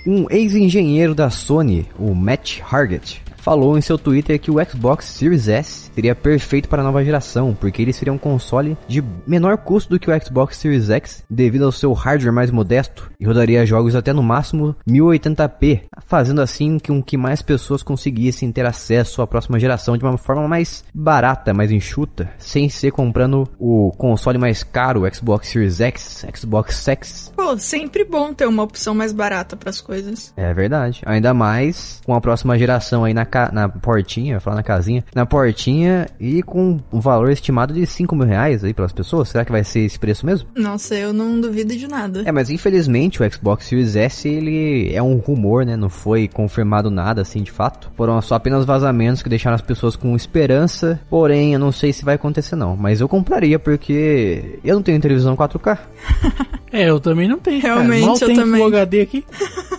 [0.05, 5.47] Um ex-engenheiro da Sony, o Matt Hargett, falou em seu Twitter que o Xbox Series
[5.47, 9.89] S seria perfeito para a nova geração, porque ele seria um console de menor custo
[9.89, 13.95] do que o Xbox Series X, devido ao seu hardware mais modesto, e rodaria jogos
[13.95, 19.59] até no máximo 1080p, fazendo assim com que mais pessoas conseguissem ter acesso à próxima
[19.59, 25.03] geração de uma forma mais barata, mais enxuta, sem ser comprando o console mais caro,
[25.03, 27.33] o Xbox Series X, Xbox X.
[27.35, 30.33] Pô, sempre bom ter uma opção mais barata pras coisas.
[30.35, 31.01] É verdade.
[31.05, 35.25] Ainda mais com a próxima geração aí na, ca- na portinha, falar na casinha, na
[35.25, 39.29] portinha e com um valor estimado de 5 mil reais aí pelas pessoas.
[39.29, 40.49] Será que vai ser esse preço mesmo?
[40.55, 42.23] Nossa, eu não duvido de nada.
[42.25, 45.77] É, mas infelizmente o Xbox Series S ele é um rumor, né?
[45.77, 47.91] Não foi confirmado nada assim de fato.
[47.95, 50.99] Foram só apenas vazamentos que deixaram as pessoas com esperança.
[51.09, 52.75] Porém, eu não sei se vai acontecer não.
[52.75, 55.77] Mas eu compraria porque eu não tenho televisão 4K.
[56.71, 57.59] É, eu também não tenho.
[57.63, 57.75] cara.
[57.81, 58.59] Realmente, Mal eu tem também.
[58.61, 59.25] Full HD aqui.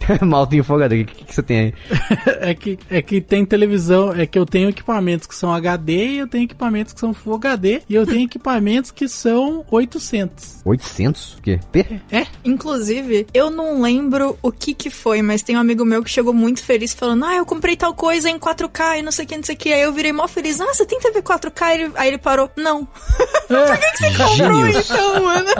[0.22, 0.94] Mal tem folgado.
[0.94, 1.74] O que, que você tem aí?
[2.40, 6.18] é, que, é que tem televisão, é que eu tenho equipamentos que são HD e
[6.18, 10.62] eu tenho equipamentos que são Full HD e eu tenho equipamentos que são 800.
[10.64, 11.34] 800?
[11.34, 11.60] O quê?
[11.72, 12.00] P?
[12.10, 12.26] É?
[12.44, 16.32] Inclusive, eu não lembro o que que foi, mas tem um amigo meu que chegou
[16.34, 19.36] muito feliz falando: Ah, eu comprei tal coisa em 4K e não sei o que,
[19.36, 19.72] não sei o que.
[19.72, 21.74] Aí eu virei mó feliz: Ah, você tem TV 4K?
[21.74, 22.84] Ele- aí ele parou: Não.
[23.48, 24.90] Por que, Você comprou Gênios.
[24.90, 25.50] então, mano?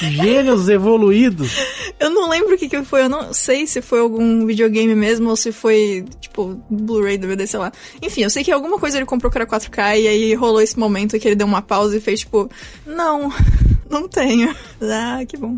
[0.00, 1.52] Gênios evoluídos.
[1.98, 5.30] Eu não lembro o que que foi, eu não sei se foi algum videogame mesmo
[5.30, 7.72] ou se foi, tipo, Blu-ray, DVD, sei lá.
[8.00, 10.78] Enfim, eu sei que alguma coisa ele comprou que era 4K e aí rolou esse
[10.78, 12.50] momento que ele deu uma pausa e fez tipo,
[12.86, 13.32] não,
[13.88, 14.54] não tenho.
[14.80, 15.56] Ah, que bom.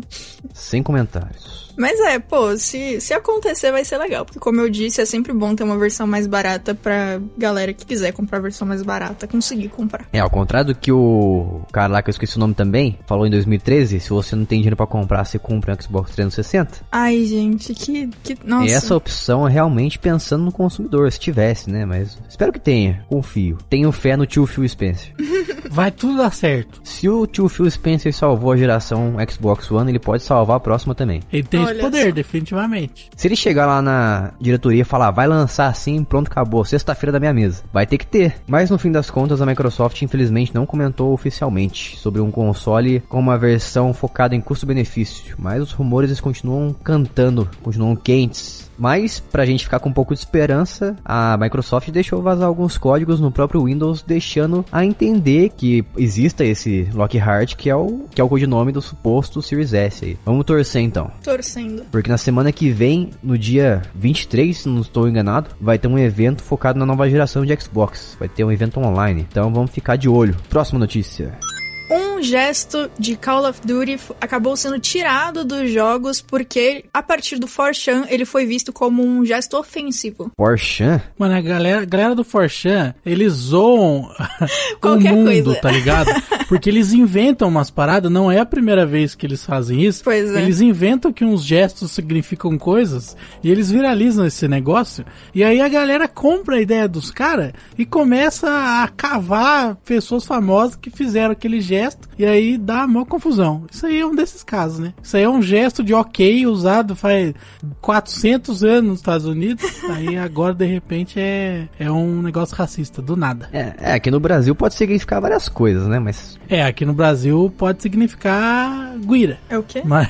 [0.53, 1.64] Sem comentários.
[1.77, 5.33] Mas é, pô, se, se acontecer vai ser legal, porque como eu disse, é sempre
[5.33, 9.27] bom ter uma versão mais barata pra galera que quiser comprar a versão mais barata,
[9.27, 10.07] conseguir comprar.
[10.13, 13.25] É, ao contrário do que o cara lá que eu esqueci o nome também, falou
[13.25, 16.85] em 2013, se você não tem dinheiro pra comprar, você compra um Xbox 360.
[16.91, 18.09] Ai, gente, que.
[18.23, 18.65] que nossa.
[18.65, 21.85] E essa opção é realmente pensando no consumidor, se tivesse, né?
[21.85, 23.57] Mas espero que tenha, confio.
[23.69, 25.13] Tenho fé no tio Phil Spencer.
[25.69, 26.79] Vai tudo dar certo.
[26.83, 30.95] Se o tio Phil Spencer salvou a geração Xbox One, ele pode salvar a próxima
[30.95, 31.21] também.
[31.31, 32.11] Ele tem esse Olha poder, só.
[32.11, 33.09] definitivamente.
[33.15, 37.19] Se ele chegar lá na diretoria e falar, vai lançar assim, pronto, acabou, sexta-feira da
[37.19, 37.63] minha mesa.
[37.71, 38.35] Vai ter que ter.
[38.47, 43.19] Mas no fim das contas, a Microsoft infelizmente não comentou oficialmente sobre um console com
[43.19, 45.35] uma versão focada em custo-benefício.
[45.37, 48.64] Mas os rumores eles continuam cantando, continuam quentes.
[48.77, 53.19] Mas, pra gente ficar com um pouco de esperança, a Microsoft deixou vazar alguns códigos
[53.19, 58.23] no próprio Windows, deixando a entender que exista esse Lockhart, que é o, que é
[58.23, 60.17] o codinome do suposto Series S aí.
[60.25, 61.11] Vamos torcer então.
[61.23, 61.83] Torcendo.
[61.91, 65.97] Porque na semana que vem, no dia 23, se não estou enganado, vai ter um
[65.97, 68.15] evento focado na nova geração de Xbox.
[68.19, 69.25] Vai ter um evento online.
[69.29, 70.35] Então vamos ficar de olho.
[70.49, 71.37] Próxima notícia.
[71.87, 77.45] Um gesto de Call of Duty acabou sendo tirado dos jogos porque, a partir do
[77.45, 80.31] 4chan, ele foi visto como um gesto ofensivo.
[80.35, 80.99] Porsche?
[81.15, 84.09] Mano, a galera, a galera do Forchan, eles zoam
[84.75, 85.55] o Qualquer mundo, coisa.
[85.61, 86.09] tá ligado?
[86.49, 90.03] Porque eles inventam umas paradas, não é a primeira vez que eles fazem isso.
[90.03, 90.41] Pois é.
[90.41, 95.05] Eles inventam que uns gestos significam coisas e eles viralizam esse negócio.
[95.33, 100.75] E aí a galera compra a ideia dos caras e começa a cavar pessoas famosas
[100.75, 101.74] que fizeram aquele gesto
[102.17, 103.63] e aí dá a maior confusão.
[103.71, 104.93] Isso aí é um desses casos, né?
[105.01, 107.33] Isso aí é um gesto de ok usado faz
[107.81, 109.65] 400 anos nos Estados Unidos.
[109.89, 113.49] aí agora de repente é, é um negócio racista, do nada.
[113.51, 115.99] É, é, aqui no Brasil pode significar várias coisas, né?
[115.99, 119.37] Mas É, aqui no Brasil pode significar guira.
[119.49, 119.81] É o quê?
[119.85, 120.09] Mas,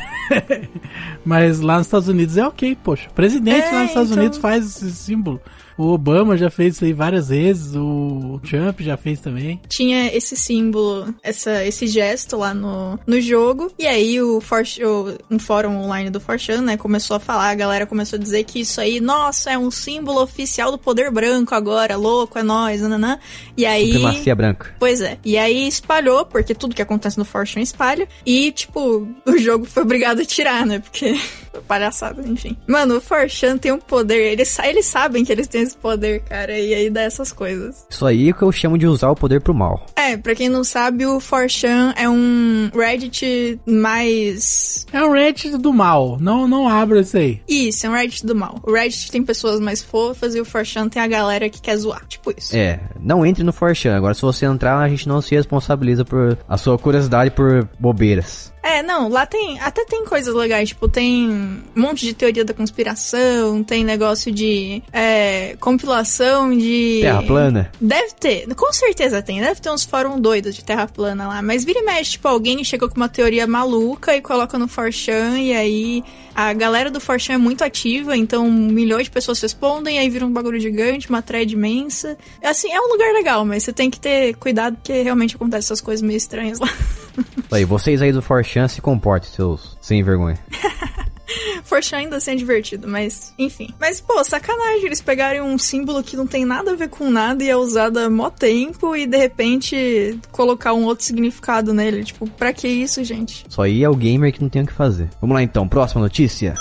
[1.23, 3.10] mas lá nos Estados Unidos é ok, poxa.
[3.10, 4.21] O presidente É, lá nos Estados então.
[4.23, 5.39] Unidos faz esse símbolo.
[5.77, 9.59] O Obama já fez isso aí várias vezes, o Trump já fez também.
[9.67, 15.33] Tinha esse símbolo, essa, esse gesto lá no, no jogo, e aí o, For, o
[15.33, 18.61] um fórum online do Forchan, né, começou a falar, a galera começou a dizer que
[18.61, 23.19] isso aí, nossa, é um símbolo oficial do poder branco agora, louco, é nóis, nananã.
[23.57, 23.93] E aí...
[23.93, 24.75] Supremacia branca.
[24.79, 25.17] Pois é.
[25.25, 29.83] E aí espalhou, porque tudo que acontece no Fortune espalha, e, tipo, o jogo foi
[29.83, 31.15] obrigado a tirar, né, porque...
[31.67, 32.57] palhaçada, enfim.
[32.67, 36.58] Mano, o Forchan tem um poder, eles, eles sabem que eles têm esse poder, cara,
[36.58, 37.86] e aí dá essas coisas.
[37.89, 39.86] Isso aí é o que eu chamo de usar o poder pro mal.
[40.05, 44.85] É, pra quem não sabe, o Forchan é um Reddit mais...
[44.93, 47.41] É um Reddit do mal, não, não abra isso aí.
[47.47, 48.59] Isso, é um Reddit do mal.
[48.61, 52.05] O Reddit tem pessoas mais fofas e o Forchan tem a galera que quer zoar,
[52.07, 52.55] tipo isso.
[52.55, 56.37] É, não entre no Forchan, agora se você entrar, a gente não se responsabiliza por
[56.47, 58.53] a sua curiosidade por bobeiras.
[58.65, 59.59] É, não, lá tem.
[59.59, 64.81] Até tem coisas legais, tipo, tem um monte de teoria da conspiração, tem negócio de
[64.91, 66.97] é, compilação de.
[67.01, 67.71] Terra plana?
[67.79, 69.39] Deve ter, com certeza tem.
[69.39, 71.41] Deve ter uns fóruns doidos de terra plana lá.
[71.41, 75.39] Mas vira e mexe, tipo, alguém chegou com uma teoria maluca e coloca no Forchan
[75.39, 76.03] e aí
[76.36, 80.34] a galera do Forchan é muito ativa, então milhões de pessoas respondem, aí vira um
[80.34, 82.17] bagulho gigante, uma thread imensa.
[82.43, 85.79] Assim, é um lugar legal, mas você tem que ter cuidado porque realmente acontecem essas
[85.79, 86.67] coisas meio estranhas lá.
[87.49, 90.38] Aí, vocês aí do Forchan se comportem, seus sem vergonha.
[91.63, 93.69] Forchan ainda assim é divertido, mas enfim.
[93.79, 97.43] Mas, pô, sacanagem eles pegarem um símbolo que não tem nada a ver com nada
[97.43, 102.03] e é usado há mó tempo e de repente colocar um outro significado nele.
[102.03, 103.45] Tipo, pra que isso, gente?
[103.49, 105.09] Só aí é o gamer que não tem o que fazer.
[105.21, 106.53] Vamos lá então, próxima notícia.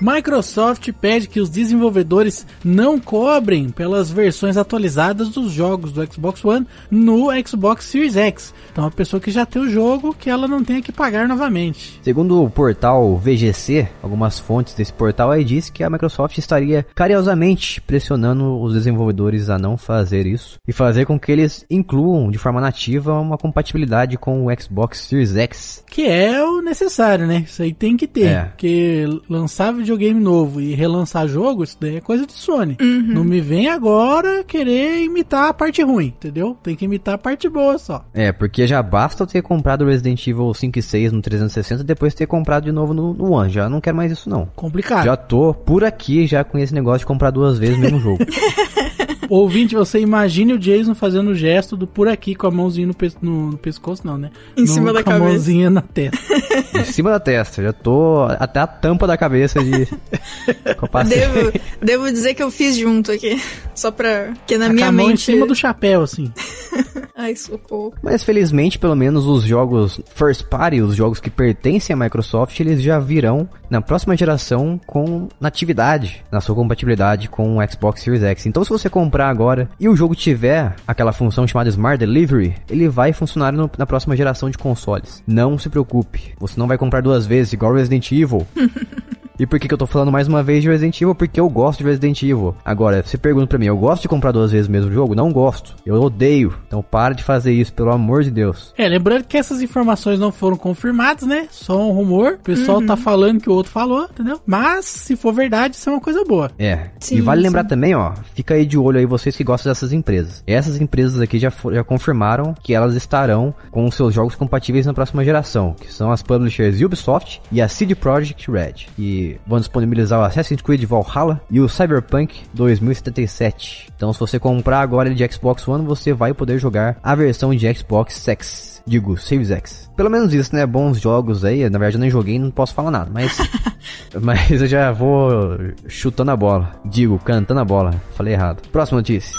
[0.00, 6.66] Microsoft pede que os desenvolvedores não cobrem pelas versões atualizadas dos jogos do Xbox One
[6.90, 8.54] no Xbox Series X.
[8.72, 12.00] Então a pessoa que já tem o jogo, que ela não tenha que pagar novamente.
[12.02, 17.80] Segundo o portal VGC, algumas fontes desse portal aí diz que a Microsoft estaria carinhosamente
[17.80, 22.60] pressionando os desenvolvedores a não fazer isso e fazer com que eles incluam de forma
[22.60, 25.84] nativa uma compatibilidade com o Xbox Series X.
[25.90, 27.44] Que é o necessário, né?
[27.46, 28.26] Isso aí tem que ter.
[28.26, 28.44] É.
[28.44, 32.76] Porque lançar videogame novo e relançar jogo, isso daí é coisa de Sony.
[32.80, 33.02] Uhum.
[33.02, 36.56] Não me vem agora querer imitar a parte ruim, entendeu?
[36.62, 38.04] Tem que imitar a parte boa só.
[38.14, 41.84] É, porque já basta eu ter comprado Resident Evil 5 e 6 no 360 e
[41.84, 43.50] depois ter comprado de novo no, no One.
[43.50, 44.46] Já não quero mais isso não.
[44.54, 45.04] Complicado.
[45.04, 48.18] Já tô por aqui já com esse negócio de comprar duas vezes o mesmo jogo.
[49.30, 52.92] Ouvinte, você imagine o Jason fazendo o gesto do por aqui com a mãozinha no,
[52.92, 54.32] pe no, no pescoço, não, né?
[54.56, 55.24] Em no, cima da com cabeça.
[55.24, 56.18] a mãozinha na testa.
[56.76, 57.62] em cima da testa.
[57.62, 59.70] Já tô até a tampa da cabeça de.
[61.08, 63.40] devo, devo dizer que eu fiz junto aqui.
[63.72, 64.32] Só pra.
[64.48, 65.30] Que na a minha a mão mente.
[65.30, 66.32] em cima do chapéu, assim.
[67.16, 67.92] Ai, socorro.
[68.02, 72.82] Mas felizmente, pelo menos os jogos first party, os jogos que pertencem à Microsoft, eles
[72.82, 78.46] já virão na próxima geração com natividade, na sua compatibilidade com o Xbox Series X.
[78.46, 78.88] Então, se você
[79.20, 83.70] comprar agora e o jogo tiver aquela função chamada Smart Delivery, ele vai funcionar no,
[83.76, 85.22] na próxima geração de consoles.
[85.26, 88.46] Não se preocupe, você não vai comprar duas vezes, igual Resident Evil.
[89.40, 91.14] E por que, que eu tô falando mais uma vez de Resident Evil?
[91.14, 92.54] Porque eu gosto de Resident Evil.
[92.62, 95.14] Agora, você pergunta pra mim, eu gosto de comprar duas vezes o mesmo jogo?
[95.14, 95.76] Não gosto.
[95.86, 96.52] Eu odeio.
[96.66, 98.74] Então para de fazer isso, pelo amor de Deus.
[98.76, 101.48] É, lembrando que essas informações não foram confirmadas, né?
[101.50, 102.34] Só um rumor.
[102.34, 102.86] O pessoal uhum.
[102.86, 104.38] tá falando que o outro falou, entendeu?
[104.44, 106.50] Mas, se for verdade, isso é uma coisa boa.
[106.58, 106.90] É.
[107.00, 107.46] Sim, e vale sim.
[107.46, 110.44] lembrar também, ó, fica aí de olho aí vocês que gostam dessas empresas.
[110.46, 114.92] Essas empresas aqui já, já confirmaram que elas estarão com os seus jogos compatíveis na
[114.92, 118.86] próxima geração, que são as publishers Ubisoft e a CD Projekt Red.
[118.98, 123.88] E vão disponibilizar o Assassin's Creed Valhalla e o Cyberpunk 2077.
[123.94, 127.54] Então, se você comprar agora ele de Xbox One, você vai poder jogar a versão
[127.54, 128.82] de Xbox X.
[128.86, 129.90] Digo, Series X.
[129.96, 130.64] Pelo menos isso, né?
[130.66, 131.68] Bons jogos aí.
[131.68, 133.10] Na verdade, eu nem joguei, não posso falar nada.
[133.12, 133.36] Mas,
[134.20, 136.72] mas eu já vou chutando a bola.
[136.84, 137.94] Digo, cantando a bola.
[138.14, 138.66] Falei errado.
[138.70, 139.36] Próxima notícia.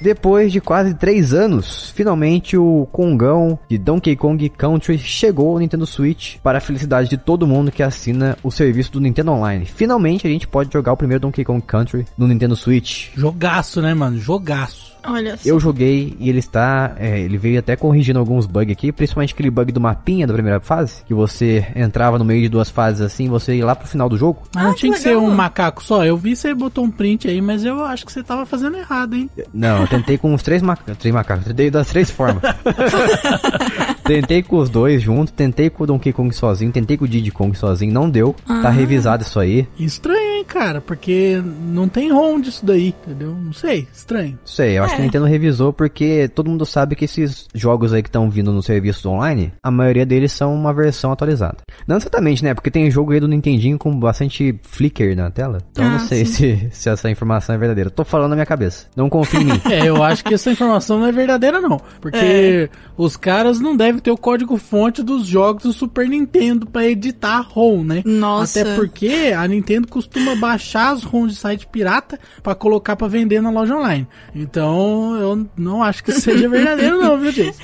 [0.00, 5.86] Depois de quase 3 anos, finalmente o Kongão de Donkey Kong Country chegou ao Nintendo
[5.86, 9.66] Switch para a felicidade de todo mundo que assina o serviço do Nintendo Online.
[9.66, 13.10] Finalmente a gente pode jogar o primeiro Donkey Kong Country no Nintendo Switch.
[13.14, 14.18] Jogaço, né, mano?
[14.18, 14.90] Jogaço.
[15.06, 15.48] Olha só.
[15.48, 16.94] Eu joguei e ele está.
[16.98, 20.60] É, ele veio até corrigindo alguns bugs aqui, principalmente aquele bug do mapinha da primeira
[20.60, 24.08] fase, que você entrava no meio de duas fases assim, você ia lá pro final
[24.08, 24.42] do jogo.
[24.54, 26.04] Mas não ah, tinha que, que ser um macaco só.
[26.04, 29.14] Eu vi você botou um print aí, mas eu acho que você tava fazendo errado,
[29.14, 29.30] hein?
[29.52, 32.42] Não, tentei com uns três, maca três macacos, tentei das três formas.
[34.10, 37.30] Tentei com os dois juntos, tentei com o Donkey Kong sozinho, tentei com o Diddy
[37.30, 38.34] Kong sozinho, não deu.
[38.46, 38.70] Tá Ah.
[38.70, 39.68] revisado isso aí.
[39.78, 40.80] Estranho, hein, cara?
[40.80, 43.34] Porque não tem ROM disso daí, entendeu?
[43.40, 44.36] Não sei, estranho.
[44.44, 45.06] Sei, eu acho que a É.
[45.06, 49.06] Nintendo revisou porque todo mundo sabe que esses jogos aí que estão vindo nos serviços
[49.06, 51.58] online, a maioria deles são uma versão atualizada.
[51.86, 52.52] Não exatamente, né?
[52.52, 55.58] Porque tem jogo aí do Nintendinho com bastante flicker na tela.
[55.70, 57.90] Então eu não Ah, sei se, se essa informação é verdadeira.
[57.90, 58.86] Tô falando na minha cabeça.
[58.96, 59.60] Não confia em mim.
[59.70, 61.80] É, eu acho que essa informação não é verdadeira, não.
[62.00, 62.68] Porque É.
[62.96, 67.82] os caras não devem ter o código-fonte dos jogos do Super Nintendo pra editar ROM,
[67.84, 68.02] né?
[68.04, 68.60] Nossa.
[68.60, 73.40] Até porque a Nintendo costuma baixar as ROMs de site pirata pra colocar pra vender
[73.40, 74.06] na loja online.
[74.34, 77.60] Então, eu não acho que seja verdadeiro, não, viu, Jason?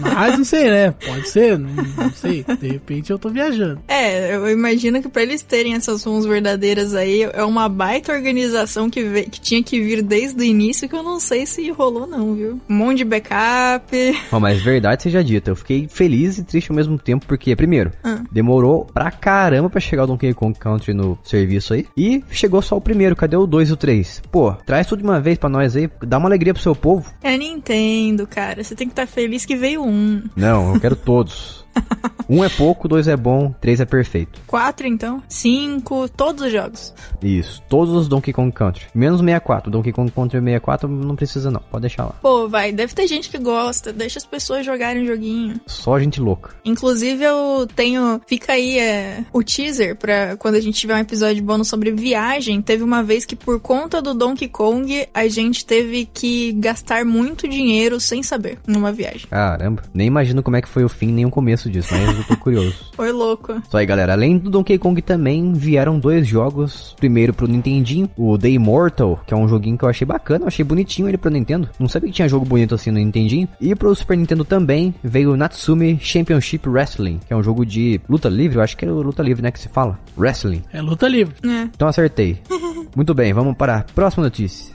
[0.00, 0.90] Mas não sei, né?
[0.90, 2.44] Pode ser, não, não sei.
[2.60, 3.80] De repente eu tô viajando.
[3.88, 8.90] É, eu imagino que pra eles terem essas ROMs verdadeiras aí, é uma baita organização
[8.90, 12.06] que, ve- que tinha que vir desde o início, que eu não sei se rolou
[12.06, 12.60] não, viu?
[12.68, 13.96] Um monte de backup.
[14.32, 17.92] Ó, mas verdade seja dita, eu fiquei feliz e triste ao mesmo tempo, porque, primeiro,
[18.02, 18.20] Ah.
[18.32, 21.86] demorou pra caramba pra chegar o Donkey Kong Country no serviço aí.
[21.96, 24.22] E chegou só o primeiro, cadê o 2 e o 3?
[24.30, 27.10] Pô, traz tudo de uma vez pra nós aí, dá uma alegria pro seu povo.
[27.22, 28.62] É Nintendo, cara.
[28.64, 30.22] Você tem que estar feliz que veio um.
[30.36, 31.64] Não, eu quero todos.
[32.28, 34.40] Um é pouco, dois é bom, três é perfeito.
[34.46, 35.22] Quatro, então.
[35.28, 36.92] Cinco, todos os jogos.
[37.22, 38.86] Isso, todos os Donkey Kong Country.
[38.92, 42.14] Menos 64, Donkey Kong Country 64 não precisa não, pode deixar lá.
[42.20, 43.92] Pô, vai, deve ter gente que gosta.
[43.92, 45.60] Deixa as pessoas jogarem o joguinho.
[45.66, 46.50] Só gente louca.
[46.64, 48.20] Inclusive, eu tenho.
[48.26, 52.60] Fica aí é, o teaser pra quando a gente tiver um episódio bônus sobre viagem.
[52.60, 57.46] Teve uma vez que, por conta do Donkey Kong, a gente teve que gastar muito
[57.48, 59.28] dinheiro sem saber numa viagem.
[59.30, 62.24] Caramba, nem imagino como é que foi o fim nem o começo disso, mas eu
[62.24, 62.74] tô curioso.
[62.94, 63.52] Foi louco.
[63.52, 64.12] Isso aí, galera.
[64.12, 66.94] Além do Donkey Kong também vieram dois jogos.
[66.98, 70.48] Primeiro pro Nintendinho, o The Immortal, que é um joguinho que eu achei bacana, eu
[70.48, 71.68] achei bonitinho ele pro Nintendo.
[71.78, 73.48] Não sabia que tinha jogo bonito assim no Nintendinho.
[73.60, 78.00] E pro Super Nintendo também veio o Natsumi Championship Wrestling, que é um jogo de
[78.08, 79.98] luta livre, eu acho que é luta livre, né, que se fala.
[80.16, 80.62] Wrestling.
[80.72, 81.34] É luta livre.
[81.44, 81.62] É.
[81.62, 82.38] Então acertei.
[82.94, 84.74] Muito bem, vamos para a próxima notícia.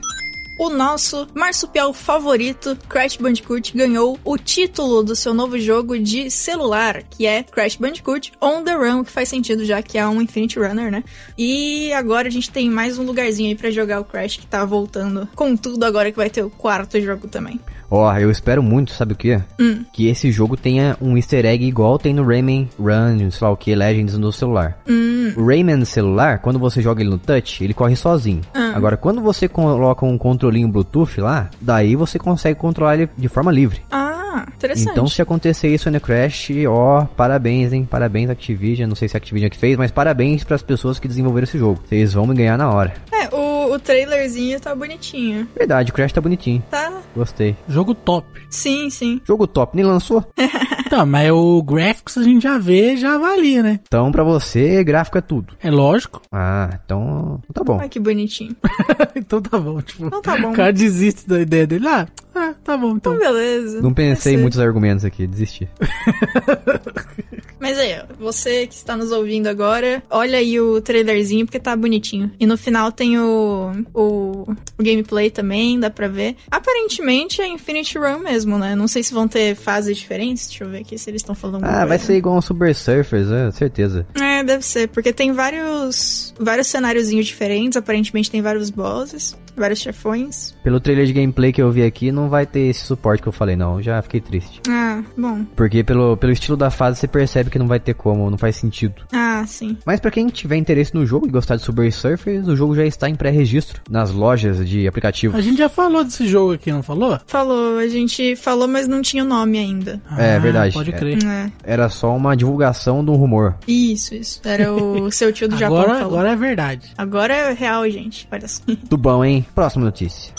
[0.58, 7.02] O nosso marsupial favorito, Crash Bandicoot, ganhou o título do seu novo jogo de celular,
[7.02, 10.58] que é Crash Bandicoot On The Run, que faz sentido já que é um Infinity
[10.58, 11.02] Runner, né?
[11.36, 14.64] E agora a gente tem mais um lugarzinho aí pra jogar o Crash, que tá
[14.64, 17.58] voltando com tudo agora que vai ter o quarto jogo também.
[17.94, 19.38] Ó, eu espero muito, sabe o que?
[19.60, 19.84] Hum.
[19.92, 23.56] Que esse jogo tenha um easter egg igual tem no Rayman Run, sei lá o
[23.56, 24.78] que, Legends no celular.
[24.88, 25.34] Hum.
[25.36, 28.40] O Rayman no celular, quando você joga ele no touch, ele corre sozinho.
[28.54, 28.72] Ah.
[28.74, 33.52] Agora, quando você coloca um controlinho Bluetooth lá, daí você consegue controlar ele de forma
[33.52, 33.82] livre.
[33.90, 34.11] Ah,
[34.54, 34.90] interessante.
[34.90, 37.86] Então, se acontecer isso no Crash, ó, parabéns, hein?
[37.88, 38.88] Parabéns, Activision.
[38.88, 41.58] Não sei se a Activision que fez, mas parabéns para as pessoas que desenvolveram esse
[41.58, 41.80] jogo.
[41.86, 42.94] Vocês vão me ganhar na hora.
[43.12, 45.48] É, o, o trailerzinho tá bonitinho.
[45.56, 46.62] Verdade, o Crash tá bonitinho.
[46.70, 46.92] Tá?
[47.14, 47.56] Gostei.
[47.68, 48.26] Jogo top.
[48.50, 49.20] Sim, sim.
[49.24, 50.24] Jogo top, nem lançou?
[50.92, 53.80] Tá, mas o graphics a gente já vê, já avalia, né?
[53.82, 55.54] Então, pra você, gráfico é tudo.
[55.58, 56.20] É lógico.
[56.30, 57.78] Ah, então tá bom.
[57.78, 58.54] Olha que bonitinho.
[59.16, 60.04] então tá bom, tipo.
[60.04, 60.50] Então tá bom.
[60.50, 61.88] O cara desiste da ideia dele.
[61.88, 63.14] Ah, ah tá bom, então.
[63.14, 63.80] Então, beleza.
[63.80, 65.66] Não pensei em muitos argumentos aqui, desisti.
[67.58, 71.76] Mas aí, ó, você que está nos ouvindo agora, olha aí o trailerzinho porque tá
[71.76, 72.30] bonitinho.
[72.38, 76.36] E no final tem o, o, o gameplay também, dá pra ver.
[76.50, 78.74] Aparentemente é Infinity Run mesmo, né?
[78.74, 80.48] Não sei se vão ter fases diferentes.
[80.48, 81.64] Deixa eu ver aqui se eles estão falando.
[81.64, 82.04] Ah, vai coisa.
[82.04, 84.06] ser igual um Super Surfers, é, certeza.
[84.20, 90.54] É, deve ser, porque tem vários vários cenáriozinhos diferentes, aparentemente tem vários bosses, vários chefões.
[90.62, 93.32] Pelo trailer de gameplay que eu vi aqui, não vai ter esse suporte que eu
[93.32, 93.80] falei, não.
[93.82, 94.60] Já fiquei triste.
[94.68, 95.44] Ah, bom.
[95.56, 98.56] Porque pelo, pelo estilo da fase, você percebe que não vai ter como, não faz
[98.56, 99.02] sentido.
[99.12, 99.76] Ah, sim.
[99.84, 102.84] Mas pra quem tiver interesse no jogo e gostar de Subway Surfers, o jogo já
[102.84, 105.36] está em pré-registro nas lojas de aplicativos.
[105.38, 107.18] A gente já falou desse jogo aqui, não falou?
[107.26, 110.00] Falou, a gente falou, mas não tinha o nome ainda.
[110.18, 110.74] É, Ah, verdade.
[110.74, 110.96] Pode É.
[110.96, 111.18] crer.
[111.24, 111.50] É.
[111.64, 113.56] Era só uma divulgação de um rumor.
[113.66, 114.40] Isso, isso.
[114.44, 116.14] Era o seu tio do Japão Agora, falou.
[116.18, 116.90] agora é verdade.
[116.96, 118.26] Agora é real, gente.
[118.30, 118.62] Olha só.
[118.64, 119.41] Tudo bom, hein?
[119.54, 120.32] Próxima notícia.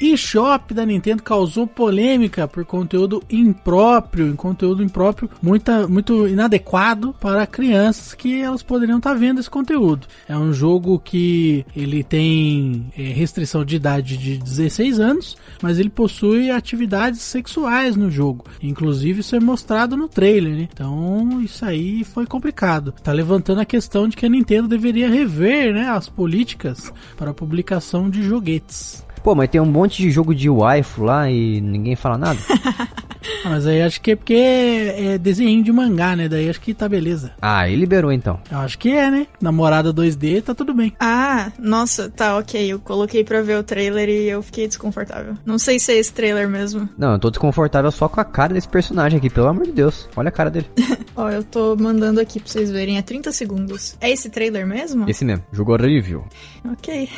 [0.00, 7.46] eShop da Nintendo causou polêmica por conteúdo impróprio, em conteúdo impróprio muita, muito inadequado para
[7.46, 10.06] crianças que elas poderiam estar vendo esse conteúdo.
[10.28, 15.90] É um jogo que ele tem é, restrição de idade de 16 anos, mas ele
[15.90, 18.44] possui atividades sexuais no jogo.
[18.62, 20.68] Inclusive isso é mostrado no trailer, né?
[20.72, 22.92] Então isso aí foi complicado.
[23.02, 27.34] Tá levantando a questão de que a Nintendo deveria rever né, as políticas para a
[27.34, 29.03] publicação de joguetes.
[29.24, 32.38] Pô, mas tem um monte de jogo de waifu lá e ninguém fala nada.
[33.42, 36.28] Ah, mas aí acho que é porque é, é desenho de mangá, né?
[36.28, 37.32] Daí acho que tá beleza.
[37.40, 38.40] Ah, e liberou então.
[38.50, 39.26] Eu acho que é, né?
[39.40, 40.92] Namorada 2D, tá tudo bem.
[41.00, 42.72] Ah, nossa, tá ok.
[42.72, 45.34] Eu coloquei pra ver o trailer e eu fiquei desconfortável.
[45.44, 46.88] Não sei se é esse trailer mesmo.
[46.98, 50.08] Não, eu tô desconfortável só com a cara desse personagem aqui, pelo amor de Deus.
[50.16, 50.66] Olha a cara dele.
[51.16, 52.98] Ó, eu tô mandando aqui pra vocês verem.
[52.98, 53.96] É 30 segundos.
[54.00, 55.08] É esse trailer mesmo?
[55.08, 56.24] Esse mesmo, jogo horrível.
[56.70, 57.08] Ok.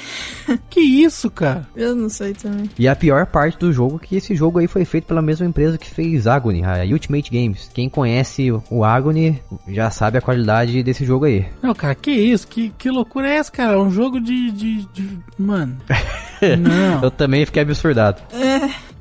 [0.68, 1.66] Que isso, cara?
[1.74, 2.70] Eu não sei também.
[2.78, 5.46] E a pior parte do jogo é que esse jogo aí foi feito pela mesma
[5.46, 7.70] empresa que fez Agony, a Ultimate Games.
[7.72, 11.46] Quem conhece o Agony já sabe a qualidade desse jogo aí.
[11.62, 12.46] Não, cara, que isso?
[12.46, 13.74] Que, que loucura é essa, cara?
[13.74, 14.50] É um jogo de.
[14.52, 15.76] de, de- Mano.
[16.58, 17.02] Não.
[17.02, 18.20] Eu também fiquei absurdado.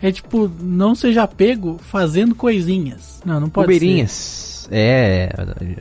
[0.01, 3.21] É tipo, não seja pego fazendo coisinhas.
[3.25, 4.67] Não, não pode Uberinhas.
[4.71, 5.29] É,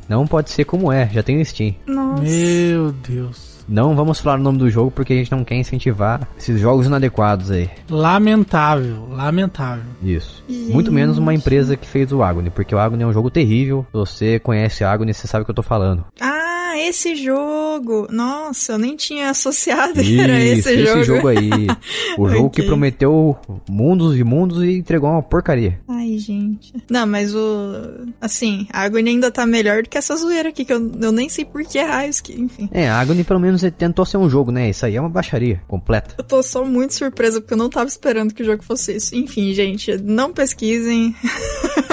[0.08, 1.74] não pode ser como é, já tem o Steam.
[1.86, 1.92] ser.
[1.92, 2.22] Nossa.
[2.22, 3.53] Meu Deus.
[3.68, 6.86] Não vamos falar o nome do jogo porque a gente não quer incentivar esses jogos
[6.86, 7.70] inadequados aí.
[7.88, 9.84] Lamentável, lamentável.
[10.02, 10.44] Isso.
[10.48, 10.72] Gente.
[10.72, 13.86] Muito menos uma empresa que fez o Agony, porque o Agony é um jogo terrível.
[13.92, 16.04] Você conhece o Agony, você sabe o que eu tô falando.
[16.20, 16.43] Ah,
[16.78, 18.06] esse jogo.
[18.10, 21.28] Nossa, eu nem tinha associado que era esse, jogo.
[21.28, 21.50] aí.
[22.18, 22.66] O jogo que Ok.
[22.66, 23.36] prometeu
[23.68, 25.80] mundos e mundos e entregou uma porcaria.
[25.88, 26.72] Ai, gente.
[26.88, 28.06] Não, mas o.
[28.20, 31.28] Assim, a Agony ainda tá melhor do que essa zoeira aqui, que eu, eu nem
[31.28, 32.32] sei por que raios que.
[32.40, 32.68] Enfim.
[32.72, 34.70] É, a Agony pelo menos tentou ser um jogo, né?
[34.70, 36.14] Isso aí é uma baixaria completa.
[36.18, 39.14] Eu tô só muito surpresa porque eu não tava esperando que o jogo fosse isso.
[39.16, 41.14] Enfim, gente, não pesquisem.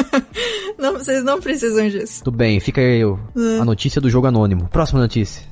[0.77, 2.23] não, vocês não precisam disso.
[2.23, 3.19] Tudo bem, fica aí o-
[3.59, 4.69] a notícia do jogo anônimo.
[4.72, 5.43] Próxima notícia.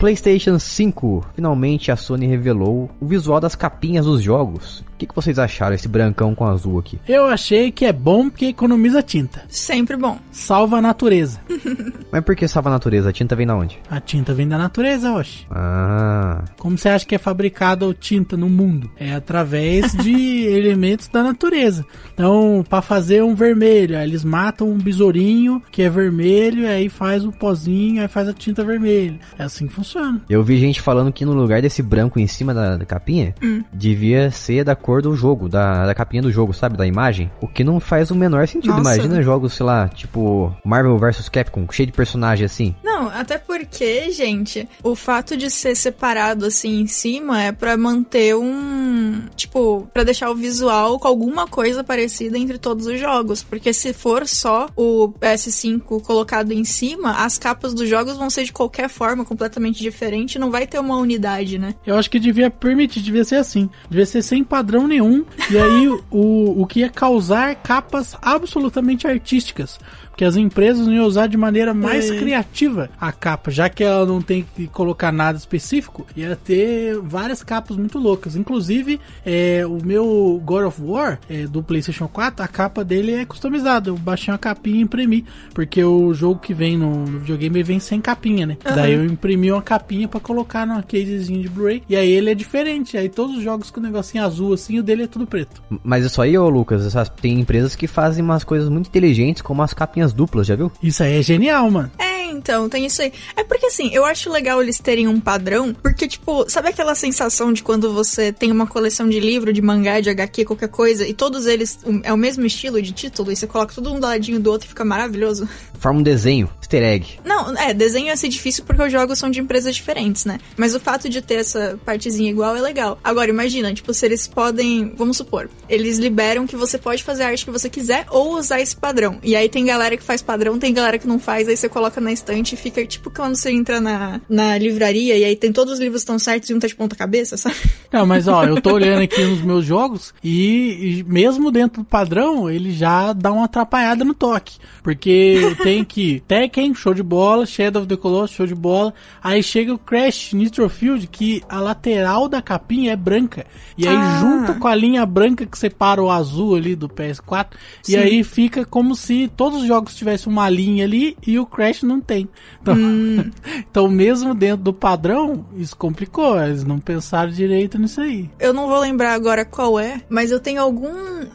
[0.00, 1.26] PlayStation 5.
[1.34, 4.80] Finalmente a Sony revelou o visual das capinhas dos jogos.
[4.94, 6.98] O que, que vocês acharam esse brancão com azul aqui?
[7.06, 9.42] Eu achei que é bom porque economiza tinta.
[9.48, 10.18] Sempre bom.
[10.30, 11.38] Salva a natureza.
[12.10, 13.10] Mas por que salva a natureza?
[13.10, 13.78] A tinta vem da onde?
[13.90, 15.46] A tinta vem da natureza, oxe.
[15.50, 18.90] Ah, Como você acha que é fabricada a tinta no mundo?
[18.98, 21.84] É através de elementos da natureza.
[22.14, 27.24] Então, para fazer um vermelho, aí eles matam um besourinho que é vermelho, aí faz
[27.24, 29.18] o pozinho, aí faz a tinta vermelha.
[29.38, 29.89] É assim que funciona.
[30.28, 33.34] Eu vi gente falando que no lugar desse branco em cima da, da capinha,
[33.72, 36.76] devia ser da cor do jogo, da, da capinha do jogo, sabe?
[36.76, 37.30] Da imagem.
[37.40, 38.76] O que não faz o menor sentido.
[38.76, 38.94] Nossa.
[38.94, 42.74] Imagina jogos, sei lá, tipo Marvel vs Capcom, cheio de personagem assim.
[42.82, 48.36] Não, até porque, gente, o fato de ser separado assim em cima é pra manter
[48.36, 49.22] um.
[49.36, 53.42] Tipo, pra deixar o visual com alguma coisa parecida entre todos os jogos.
[53.42, 58.44] Porque se for só o PS5 colocado em cima, as capas dos jogos vão ser
[58.44, 61.74] de qualquer forma completamente diferente, não vai ter uma unidade, né?
[61.86, 63.68] Eu acho que devia permitir, devia ser assim.
[63.88, 65.24] Devia ser sem padrão nenhum.
[65.50, 69.78] E aí o, o que ia causar capas absolutamente artísticas.
[70.10, 72.18] Porque as empresas iam usar de maneira mais É.
[72.18, 77.42] criativa a capa, já que ela não tem que colocar nada específico, ia ter várias
[77.42, 78.36] capas muito loucas.
[78.36, 83.24] Inclusive, é, o meu God of War é, do PlayStation 4, a capa dele é
[83.24, 83.88] customizada.
[83.88, 85.24] Eu baixei uma capinha e imprimi,
[85.54, 88.58] porque o jogo que vem no, no videogame vem sem capinha, né?
[88.64, 88.74] Aham.
[88.76, 91.82] Daí eu imprimi uma capinha pra colocar numa casezinho de Blu-ray.
[91.88, 92.96] E aí ele é diferente.
[92.98, 95.62] Aí todos os jogos com o negocinho azul assim, o dele é tudo preto.
[95.84, 99.62] Mas isso aí, ô Lucas, essas- tem empresas que fazem umas coisas muito inteligentes, como
[99.62, 100.72] as capinhas duplas, já viu?
[100.82, 101.88] Isso aí é genial, mano.
[101.98, 103.12] É, então, tem isso aí.
[103.36, 107.52] É porque assim, eu acho legal eles terem um padrão, porque, tipo, sabe aquela sensação
[107.52, 111.14] de quando você tem uma coleção de livro, de mangá, de HQ, qualquer coisa, e
[111.14, 114.06] todos eles um- é o mesmo estilo de título, e você coloca tudo um do
[114.06, 115.48] ladinho do outro e fica maravilhoso?
[115.78, 117.06] Forma um desenho, easter egg.
[117.24, 120.38] Não, é, desenho ia ser difícil porque os jogos são de empresas diferentes, né?
[120.56, 123.00] Mas o fato de ter essa partezinha igual é legal.
[123.02, 127.26] Agora, imagina, tipo, se eles podem, vamos supor, eles liberam que você pode fazer a
[127.26, 129.18] arte que você quiser ou usar esse padrão.
[129.24, 132.00] E aí tem galera que faz padrão, tem galera que não faz, aí você coloca
[132.00, 135.74] na estante e fica tipo quando você entra na, na livraria e aí tem todos
[135.74, 137.56] os livros estão certos e um tá de ponta cabeça, sabe?
[137.92, 141.84] Não, mas ó, eu tô olhando aqui nos meus jogos e, e mesmo dentro do
[141.84, 144.58] padrão, ele já dá uma atrapalhada no toque.
[144.82, 148.94] Porque tem que Tekken, show de bola, Shadow of the Colossus, show de bola.
[149.22, 153.46] Aí chega o Crash Nitro Field, que a lateral da capinha é branca.
[153.76, 154.18] E aí Ah.
[154.20, 157.56] junta com a linha branca que separa o azul ali do PS4.
[157.88, 157.96] E Sim.
[157.98, 162.00] aí fica como se todos os jogos tivessem uma linha ali e o Crash não
[162.00, 162.28] tem.
[162.60, 162.74] Então,
[163.70, 166.40] então mesmo dentro do padrão, isso complicou.
[166.40, 168.28] Eles não pensaram direito nisso aí.
[168.38, 170.90] Eu não vou lembrar agora qual é, mas eu tenho algum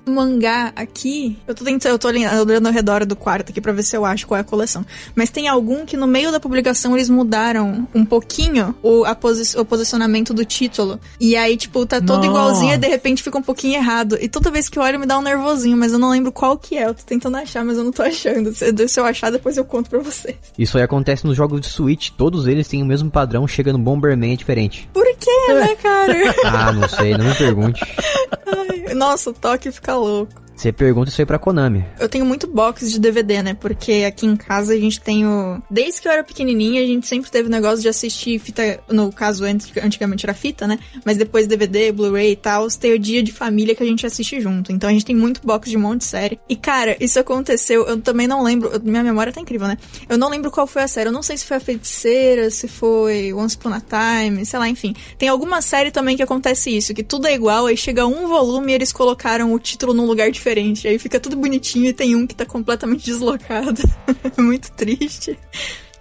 [0.08, 1.38] mangá aqui.
[1.48, 4.06] Eu tô tentando, eu tô olhando ao redor do quarto aqui pra ver se eu
[4.06, 4.86] acho qual é a coleção.
[5.16, 9.64] Mas tem algum que no meio da publicação eles mudaram um pouquinho o, posi- o
[9.66, 11.00] posicionamento do título.
[11.20, 12.28] E aí, tipo, tá todo Nossa.
[12.28, 14.18] igualzinho e de repente fica um pouquinho errado.
[14.22, 16.58] E toda vez que eu olho me dá um nervosinho, mas eu não lembro qual
[16.58, 16.86] que é.
[16.88, 18.54] Eu tô tentando achar, mas eu não tô achando.
[18.54, 20.36] Se, se eu achar, depois eu conto pra vocês.
[20.60, 23.80] Isso aí acontece nos jogos de Switch, todos eles têm o mesmo padrão, chega no
[23.80, 24.90] Bomberman diferente.
[24.94, 26.14] Por que, né, cara?
[26.46, 27.82] Ah, não sei, não me pergunte.
[28.46, 30.34] Ai, nossa, o toque fica louco.
[30.56, 31.86] Você pergunta isso aí pra Konami.
[32.00, 33.54] Eu tenho muito box de DVD, né?
[33.54, 35.62] Porque aqui em casa a gente tem o.
[35.70, 38.80] Desde que eu era pequenininha, a gente sempre teve o negócio de assistir fita.
[38.90, 40.80] No caso, antigamente era fita, né?
[41.04, 44.40] Mas depois DVD, Blu-ray e tal, tem o dia de família que a gente assiste
[44.40, 44.72] junto.
[44.72, 46.40] Então a gente tem muito box de um monte de série.
[46.48, 47.86] E cara, isso aconteceu.
[47.86, 48.72] Eu também não lembro.
[48.84, 49.78] Minha memória tá incrível, né?
[50.08, 51.10] Eu não lembro qual foi a série.
[51.10, 54.70] Eu não sei se foi a feiticeira, se foi Once Upon a Time, sei lá,
[54.70, 54.96] enfim.
[55.18, 58.72] Tem alguma série também que acontece isso, que tudo é igual, aí chega um volume
[58.72, 60.45] e eles colocaram o título num lugar diferente.
[60.88, 63.82] Aí fica tudo bonitinho e tem um que tá completamente deslocado.
[64.38, 65.38] Muito triste.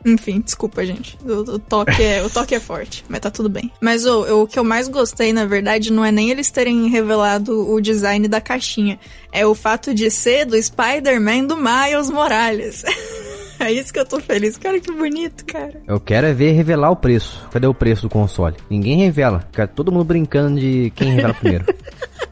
[0.05, 1.19] Enfim, desculpa, gente.
[1.25, 3.73] O, o, toque é, o toque é forte, mas tá tudo bem.
[3.81, 7.73] Mas o, o que eu mais gostei, na verdade, não é nem eles terem revelado
[7.73, 8.99] o design da caixinha.
[9.33, 12.85] É o fato de ser do Spider-Man do Miles Morales.
[13.65, 14.59] É isso que eu tô feliz.
[14.59, 15.81] Cara, que bonito, cara.
[15.87, 17.47] Eu quero é ver revelar o preço.
[17.51, 18.57] Cadê o preço do console?
[18.69, 19.41] Ninguém revela.
[19.51, 21.65] Fica todo mundo brincando de quem revela primeiro.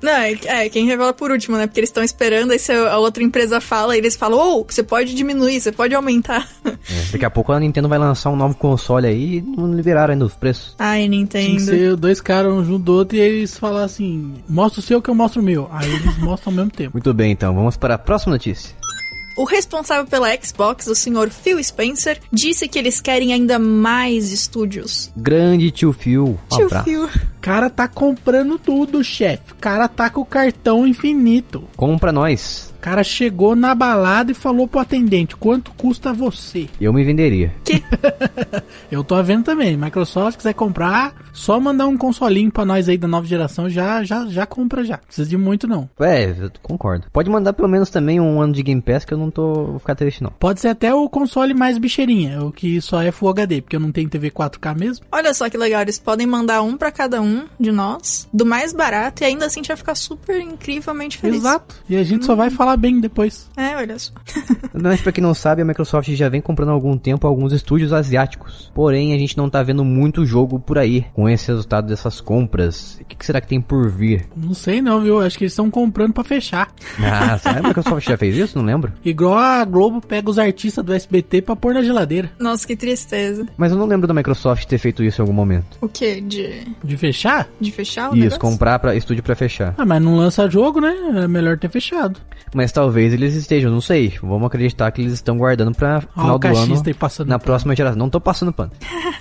[0.02, 1.66] Não, é, é, quem revela por último, né?
[1.66, 4.66] Porque eles estão esperando, aí se a outra empresa fala, e eles falam, ô, oh,
[4.68, 6.48] você pode diminuir, você pode aumentar.
[6.64, 10.12] É, daqui a pouco a Nintendo vai lançar um novo console aí e não liberaram
[10.12, 10.74] ainda os preços.
[10.78, 11.46] Ai, Nintendo.
[11.46, 14.82] Tinha que ser dois caras um junto do outro e eles falam assim, mostra o
[14.82, 15.68] seu que eu mostro o meu.
[15.70, 16.90] Aí eles mostram ao mesmo tempo.
[16.94, 18.74] Muito bem, então, vamos para a próxima notícia.
[19.36, 25.10] O responsável pela Xbox, o senhor Phil Spencer, disse que eles querem ainda mais estúdios.
[25.16, 26.38] Grande tio Phil.
[26.50, 26.84] Tio abraço.
[26.84, 27.08] Phil.
[27.40, 29.52] cara tá comprando tudo, chefe.
[29.52, 31.64] O cara tá com o cartão infinito.
[31.76, 32.71] Compra nós.
[32.82, 36.68] O cara chegou na balada e falou pro atendente: quanto custa você?
[36.80, 37.54] Eu me venderia.
[37.62, 37.80] Que?
[38.90, 39.76] Eu tô vendo também.
[39.76, 44.26] Microsoft quiser comprar, só mandar um consolinho pra nós aí da nova geração, já já
[44.26, 44.96] já compra já.
[44.96, 45.88] Não precisa de muito não.
[46.00, 47.06] É, eu concordo.
[47.12, 49.78] Pode mandar pelo menos também um ano de Game Pass que eu não tô vou
[49.78, 50.32] ficar triste não.
[50.32, 53.80] Pode ser até o console mais bicheirinha, o que só é Full HD, porque eu
[53.80, 55.06] não tenho TV 4K mesmo.
[55.12, 58.72] Olha só que legal, eles podem mandar um pra cada um de nós, do mais
[58.72, 61.38] barato, e ainda assim a gente vai ficar super incrivelmente feliz.
[61.38, 61.76] Exato.
[61.88, 63.48] E a gente só vai falar bem depois.
[63.56, 64.12] É, olha só.
[64.72, 67.92] Mas pra quem não sabe, a Microsoft já vem comprando há algum tempo alguns estúdios
[67.92, 68.70] asiáticos.
[68.74, 72.98] Porém, a gente não tá vendo muito jogo por aí com esse resultado dessas compras.
[73.00, 74.26] O que, que será que tem por vir?
[74.36, 75.20] Não sei não, viu?
[75.20, 76.68] Acho que eles estão comprando pra fechar.
[77.04, 78.58] Ah, será que a Microsoft já fez isso?
[78.58, 78.92] Não lembro.
[79.04, 82.30] Igual a Globo pega os artistas do SBT pra pôr na geladeira.
[82.38, 83.46] Nossa, que tristeza.
[83.56, 85.76] Mas eu não lembro da Microsoft ter feito isso em algum momento.
[85.80, 86.20] O quê?
[86.20, 87.48] De, De fechar?
[87.60, 88.40] de fechar o Isso, negócio?
[88.40, 89.74] comprar pra, estúdio pra fechar.
[89.76, 90.94] Ah, mas não lança jogo, né?
[91.24, 92.20] É melhor ter fechado.
[92.54, 94.12] Mas talvez eles estejam, não sei.
[94.22, 96.94] Vamos acreditar que eles estão guardando pra final do ano.
[96.94, 97.44] passando Na pano.
[97.46, 97.98] próxima geração.
[97.98, 98.70] Não tô passando pano.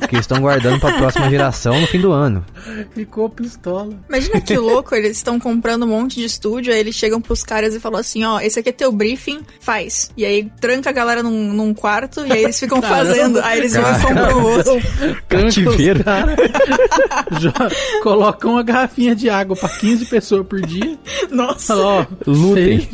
[0.08, 2.46] que eles estão guardando pra próxima geração no fim do ano.
[2.94, 3.90] Ficou pistola.
[4.10, 7.74] Imagina que louco, eles estão comprando um monte de estúdio, aí eles chegam pros caras
[7.74, 10.12] e falam assim, ó, esse aqui é teu briefing, faz.
[10.18, 13.40] E aí tranca a galera num, num quarto e aí eles ficam fazendo.
[13.42, 14.74] Aí eles vão e compram o outro.
[15.28, 16.04] Cativeiro.
[18.04, 20.98] Colocam uma garrafinha de água pra 15 pessoas por dia.
[21.30, 22.80] Nossa, ó, Lutem.
[22.80, 22.90] vocês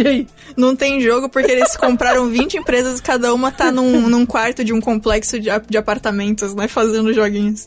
[0.00, 0.26] aí.
[0.56, 4.64] não tem jogo porque eles compraram 20 empresas e cada uma tá num, num quarto
[4.64, 7.66] de um complexo de, de apartamentos, né, fazendo joguinhos.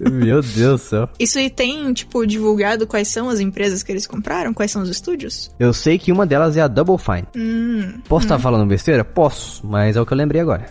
[0.00, 1.08] Meu Deus do céu.
[1.18, 4.52] Isso aí tem, tipo, divulgado quais são as empresas que eles compraram?
[4.54, 5.50] Quais são os estúdios?
[5.58, 7.26] Eu sei que uma delas é a Double Fine.
[7.36, 9.04] Hum, Posso estar falando besteira?
[9.04, 10.66] Posso, mas é o que eu lembrei agora.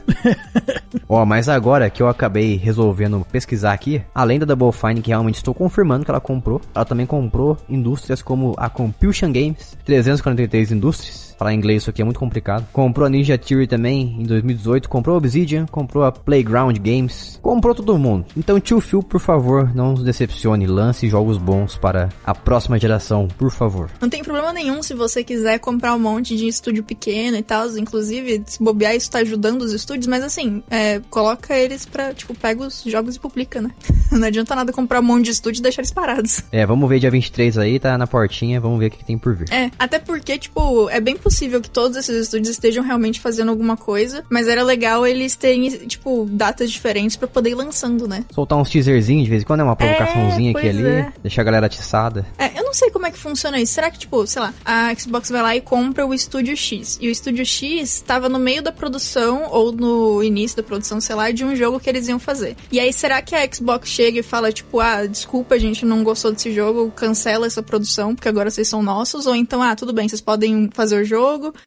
[1.10, 5.36] Ó, mas agora que eu acabei resolvendo pesquisar aqui, além da Double Fine, que realmente
[5.36, 10.93] estou confirmando que ela comprou, ela também comprou indústrias como a Compulsion Games, 343 Indústrias.
[10.94, 11.33] industrias.
[11.44, 12.66] Falar inglês isso aqui é muito complicado.
[12.72, 17.76] Comprou a Ninja Theory também em 2018, comprou a Obsidian, comprou a Playground Games, comprou
[17.76, 18.26] todo mundo.
[18.38, 23.28] Então, tio Phil, por favor, não nos decepcione, lance jogos bons para a próxima geração,
[23.28, 23.90] por favor.
[24.00, 27.68] não tem problema nenhum se você quiser comprar um monte de estúdio pequeno e tal.
[27.78, 32.34] Inclusive, se bobear, isso tá ajudando os estúdios, mas assim, é, coloca eles pra, tipo,
[32.34, 33.70] pega os jogos e publica, né?
[34.14, 36.42] Não adianta nada comprar um monte de estúdio e deixar eles parados.
[36.54, 39.18] É, vamos ver dia 23 aí, tá na portinha, vamos ver o que, que tem
[39.18, 39.52] por vir.
[39.52, 43.78] É, até porque, tipo, é bem possível que todos esses estúdios estejam realmente fazendo alguma
[43.78, 48.26] coisa, mas era legal eles terem, tipo, datas diferentes pra poder ir lançando, né?
[48.32, 51.14] Soltar uns teaserzinhos de vez em quando, é uma provocaçãozinha aqui e pois ali, é.
[51.22, 52.26] deixar a galera atiçada.
[52.38, 53.74] É, eu não sei como é que funciona isso.
[53.74, 56.98] Será que, tipo, sei lá, a Xbox vai lá e compra o Estúdio X.
[57.02, 61.16] E o Estúdio X tava no meio da produção, ou no início da produção, sei
[61.16, 62.56] lá, de um jogo que eles iam fazer.
[62.72, 66.04] E aí, será que a Xbox chega e fala, tipo, ah, desculpa, a gente não
[66.04, 69.26] gostou desse jogo, cancela essa produção, porque agora vocês são nossos?
[69.26, 71.13] Ou então, ah, tudo bem, vocês podem fazer o jogo.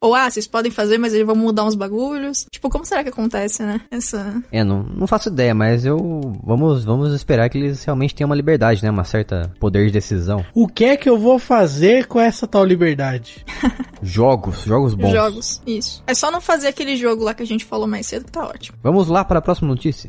[0.00, 2.46] Ou, ah, vocês podem fazer, mas eles vão mudar uns bagulhos.
[2.50, 3.80] Tipo, como será que acontece, né?
[3.90, 4.42] Essa.
[4.50, 5.98] É, não, não faço ideia, mas eu.
[6.42, 8.90] Vamos, vamos esperar que eles realmente tenham uma liberdade, né?
[8.90, 10.44] Uma certa poder de decisão.
[10.54, 13.44] O que é que eu vou fazer com essa tal liberdade?
[14.02, 15.10] Jogos, jogos bons.
[15.10, 16.02] Jogos, isso.
[16.06, 18.46] É só não fazer aquele jogo lá que a gente falou mais cedo que tá
[18.46, 18.76] ótimo.
[18.82, 20.08] Vamos lá para a próxima notícia.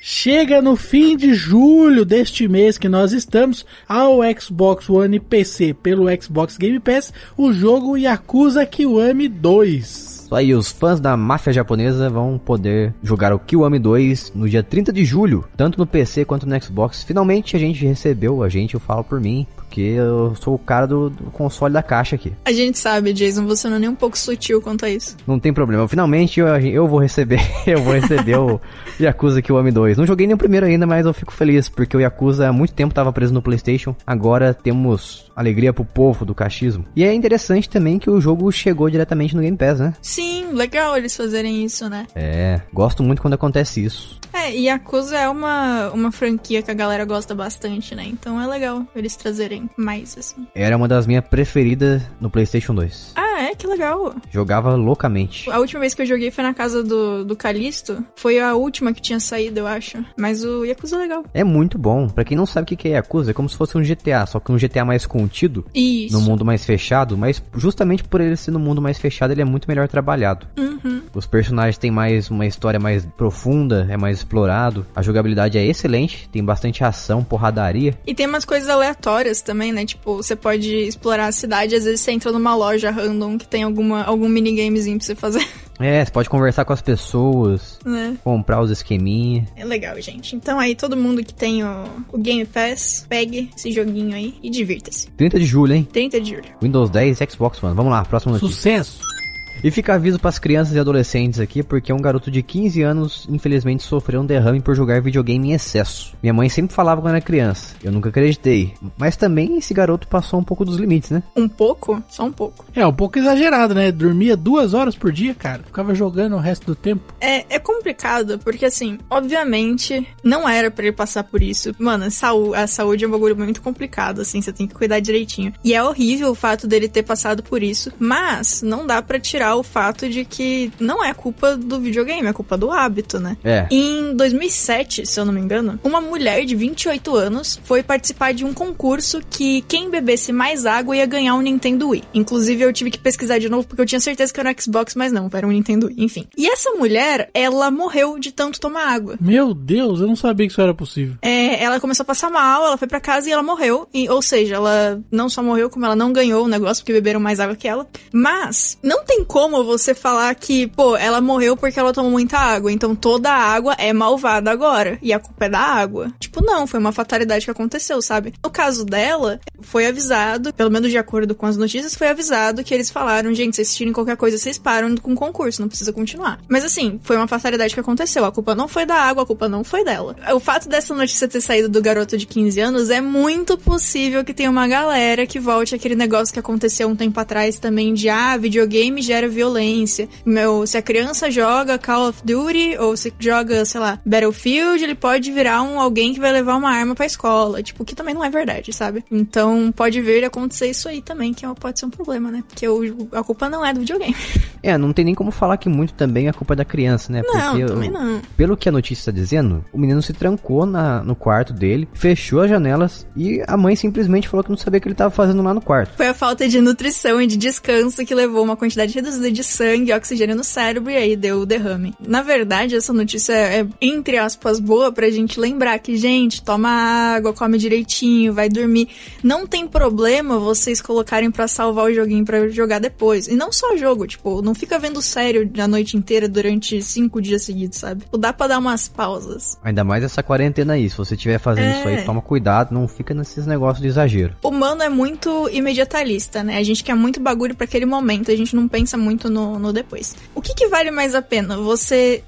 [0.00, 6.06] Chega no fim de julho deste mês que nós estamos ao Xbox One PC pelo
[6.22, 10.18] Xbox Game Pass o jogo Yakuza Kiwami 2.
[10.28, 14.62] Isso aí, os fãs da máfia japonesa vão poder jogar o Kiwami 2 no dia
[14.62, 17.02] 30 de julho, tanto no PC quanto no Xbox.
[17.02, 20.86] Finalmente a gente recebeu, a gente, eu falo por mim, porque eu sou o cara
[20.86, 22.32] do, do, console da caixa aqui.
[22.46, 25.14] A gente sabe, Jason, você não é nem um pouco sutil quanto a isso.
[25.26, 25.86] Não tem problema.
[25.86, 28.58] Finalmente eu, eu vou receber, eu vou receber o
[28.98, 29.98] Yakuza Kiwami 2.
[29.98, 32.72] Não joguei nem o primeiro ainda, mas eu fico feliz, porque o Yakuza há muito
[32.72, 33.94] tempo estava preso no PlayStation.
[34.06, 36.84] Agora temos alegria pro povo do cachismo.
[36.96, 39.94] E é interessante também que o jogo chegou diretamente no Game Pass, né?
[40.00, 42.06] Sim, legal eles fazerem isso, né?
[42.14, 44.18] É, gosto muito quando acontece isso.
[44.32, 48.04] É, e Yakuza é uma, uma franquia que a galera gosta bastante, né?
[48.06, 50.46] Então é legal eles trazerem mais, assim.
[50.54, 53.12] Era uma das minhas preferidas no PlayStation 2.
[53.16, 53.54] Ah, é?
[53.54, 54.14] Que legal.
[54.30, 55.50] Jogava loucamente.
[55.50, 58.04] A última vez que eu joguei foi na casa do, do Calisto.
[58.16, 60.04] Foi a última que tinha saído, eu acho.
[60.16, 61.24] Mas o Yakuza é legal.
[61.32, 62.08] É muito bom.
[62.08, 64.38] Pra quem não sabe o que é Yakuza, é como se fosse um GTA, só
[64.40, 65.64] que um GTA mais contido.
[65.74, 66.14] Isso.
[66.14, 69.44] No mundo mais fechado, mas justamente por ele ser no mundo mais fechado, ele é
[69.44, 70.46] muito melhor trabalhado.
[70.56, 71.02] Uhum.
[71.14, 74.86] Os personagens têm mais uma história mais profunda, é mais explorado.
[74.94, 77.98] A jogabilidade é excelente, tem bastante ação, porradaria.
[78.06, 79.84] E tem umas coisas aleatórias também, né?
[79.84, 83.62] Tipo, você pode explorar a cidade, às vezes você entra numa loja random que tem
[83.62, 85.46] alguma, algum minigamezinho pra você fazer.
[85.80, 88.16] É, você pode conversar com as pessoas, né?
[88.24, 89.46] comprar os esqueminha.
[89.54, 90.34] É legal, gente.
[90.34, 94.50] Então aí, todo mundo que tem o, o Game Pass, pegue esse joguinho aí e
[94.50, 95.08] divirta-se.
[95.12, 95.88] 30 de julho, hein?
[95.90, 96.48] 30 de julho.
[96.60, 97.76] Windows 10 Xbox One.
[97.76, 98.56] Vamos lá, próxima notícia.
[98.56, 99.17] Sucesso!
[99.62, 103.26] E fica aviso para as crianças e adolescentes aqui, porque um garoto de 15 anos
[103.28, 106.14] infelizmente sofreu um derrame por jogar videogame em excesso.
[106.22, 108.74] Minha mãe sempre falava quando era criança, eu nunca acreditei.
[108.96, 111.22] Mas também esse garoto passou um pouco dos limites, né?
[111.36, 112.02] Um pouco?
[112.08, 112.64] Só um pouco.
[112.74, 113.90] É, um pouco exagerado, né?
[113.90, 115.62] Dormia duas horas por dia, cara.
[115.64, 117.12] Ficava jogando o resto do tempo.
[117.20, 121.74] É, é complicado, porque assim, obviamente, não era para ele passar por isso.
[121.78, 125.00] Mano, a saúde, a saúde é um bagulho muito complicado, assim, você tem que cuidar
[125.00, 125.52] direitinho.
[125.64, 129.47] E é horrível o fato dele ter passado por isso, mas não dá para tirar
[129.56, 133.36] o fato de que não é culpa do videogame, é culpa do hábito, né?
[133.44, 133.66] É.
[133.70, 138.44] Em 2007, se eu não me engano, uma mulher de 28 anos foi participar de
[138.44, 142.04] um concurso que quem bebesse mais água ia ganhar um Nintendo Wii.
[142.14, 144.94] Inclusive, eu tive que pesquisar de novo porque eu tinha certeza que era um Xbox,
[144.94, 146.26] mas não, era um Nintendo Wii, enfim.
[146.36, 149.16] E essa mulher, ela morreu de tanto tomar água.
[149.20, 151.16] Meu Deus, eu não sabia que isso era possível.
[151.22, 153.88] É, ela começou a passar mal, ela foi para casa e ela morreu.
[153.92, 157.20] E, ou seja, ela não só morreu, como ela não ganhou o negócio porque beberam
[157.20, 157.86] mais água que ela.
[158.12, 162.72] Mas, não tem como você falar que, pô, ela morreu porque ela tomou muita água,
[162.72, 164.98] então toda a água é malvada agora.
[165.00, 166.12] E a culpa é da água.
[166.18, 168.34] Tipo, não, foi uma fatalidade que aconteceu, sabe?
[168.42, 172.74] No caso dela, foi avisado, pelo menos de acordo com as notícias, foi avisado que
[172.74, 176.40] eles falaram, gente, se assistirem qualquer coisa, vocês param com o concurso, não precisa continuar.
[176.48, 178.24] Mas assim, foi uma fatalidade que aconteceu.
[178.24, 180.16] A culpa não foi da água, a culpa não foi dela.
[180.34, 184.34] O fato dessa notícia ter saído do garoto de 15 anos é muito possível que
[184.34, 188.36] tenha uma galera que volte aquele negócio que aconteceu um tempo atrás também de ah,
[188.36, 190.08] videogame gera violência.
[190.24, 194.94] Meu, se a criança joga Call of Duty ou se joga, sei lá, Battlefield, ele
[194.94, 197.62] pode virar um alguém que vai levar uma arma pra escola.
[197.62, 199.04] Tipo, que também não é verdade, sabe?
[199.10, 202.42] Então pode vir a acontecer isso aí também, que pode ser um problema, né?
[202.46, 204.16] Porque o, a culpa não é do videogame.
[204.60, 207.22] É, não tem nem como falar que muito também é culpa da criança, né?
[207.24, 208.20] Não, Porque também o- não.
[208.36, 212.40] Pelo que a notícia está dizendo, o menino se trancou na, no quarto dele, fechou
[212.40, 215.44] as janelas e a mãe simplesmente falou que não sabia o que ele estava fazendo
[215.44, 215.96] lá no quarto.
[215.96, 219.90] Foi a falta de nutrição e de descanso que levou uma quantidade reduzida de sangue
[219.90, 221.94] e oxigênio no cérebro e aí deu o derrame.
[222.06, 227.32] Na verdade, essa notícia é, entre aspas, boa pra gente lembrar que, gente, toma água,
[227.32, 228.88] come direitinho, vai dormir.
[229.22, 233.26] Não tem problema vocês colocarem pra salvar o joguinho pra jogar depois.
[233.28, 237.42] E não só jogo, tipo, não fica vendo sério a noite inteira durante cinco dias
[237.42, 238.02] seguidos, sabe?
[238.04, 239.56] Tipo, Dá pra dar umas pausas.
[239.62, 240.88] Ainda mais essa quarentena aí.
[240.90, 241.78] Se você estiver fazendo É.
[241.78, 244.34] isso aí, toma cuidado, não fica nesses negócios de exagero.
[244.42, 246.58] O humano é muito imediatalista, né?
[246.58, 249.72] A gente quer muito bagulho pra aquele momento, a gente não pensa muito no, no
[249.72, 250.14] depois.
[250.34, 251.56] O que, que vale mais a pena?
[251.56, 252.22] Você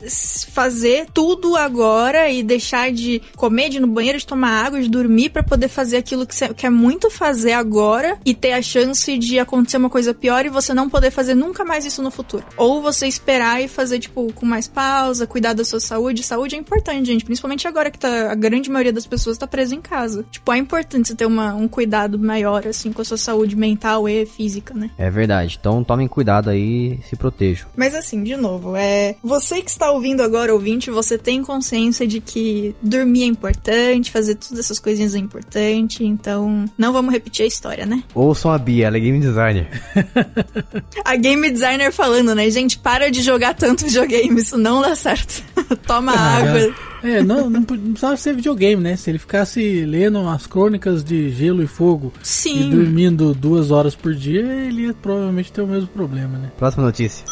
[0.52, 4.88] fazer tudo agora e deixar de comer, de ir no banheiro, de tomar água, de
[4.88, 9.16] dormir pra poder fazer aquilo que você quer muito fazer agora e ter a chance
[9.18, 12.44] de acontecer uma coisa pior e você não poder fazer nunca mais isso no futuro.
[12.56, 16.22] Ou você esperar e fazer, tipo, com mais pausa, cuidar da sua saúde.
[16.22, 19.74] Saúde é importante, gente, principalmente agora que tá, a grande maioria das pessoas tá presa
[19.74, 20.24] em casa.
[20.30, 24.08] Tipo, é importante você ter uma, um cuidado maior, assim, com a sua saúde mental
[24.08, 24.90] e física, né?
[24.96, 25.58] É verdade.
[25.60, 27.66] Então tomem cuidado aí e se protejam.
[27.76, 29.16] Mas assim, de novo, é.
[29.22, 34.36] Você que está ouvindo agora, ouvinte, você tem consciência de que dormir é importante, fazer
[34.36, 38.02] todas essas coisinhas é importante, então não vamos repetir a história, né?
[38.14, 39.68] Ouçam a Bia, ela é game designer.
[41.04, 45.42] A game designer falando, né, gente, para de jogar tanto videogame, isso não dá certo.
[45.86, 46.74] Toma água.
[47.02, 48.96] É, não, não, precisava ser videogame, né?
[48.96, 52.68] Se ele ficasse lendo as crônicas de Gelo e Fogo Sim.
[52.68, 56.50] e dormindo duas horas por dia, ele ia provavelmente ter o mesmo problema, né?
[56.58, 57.24] Próxima notícia.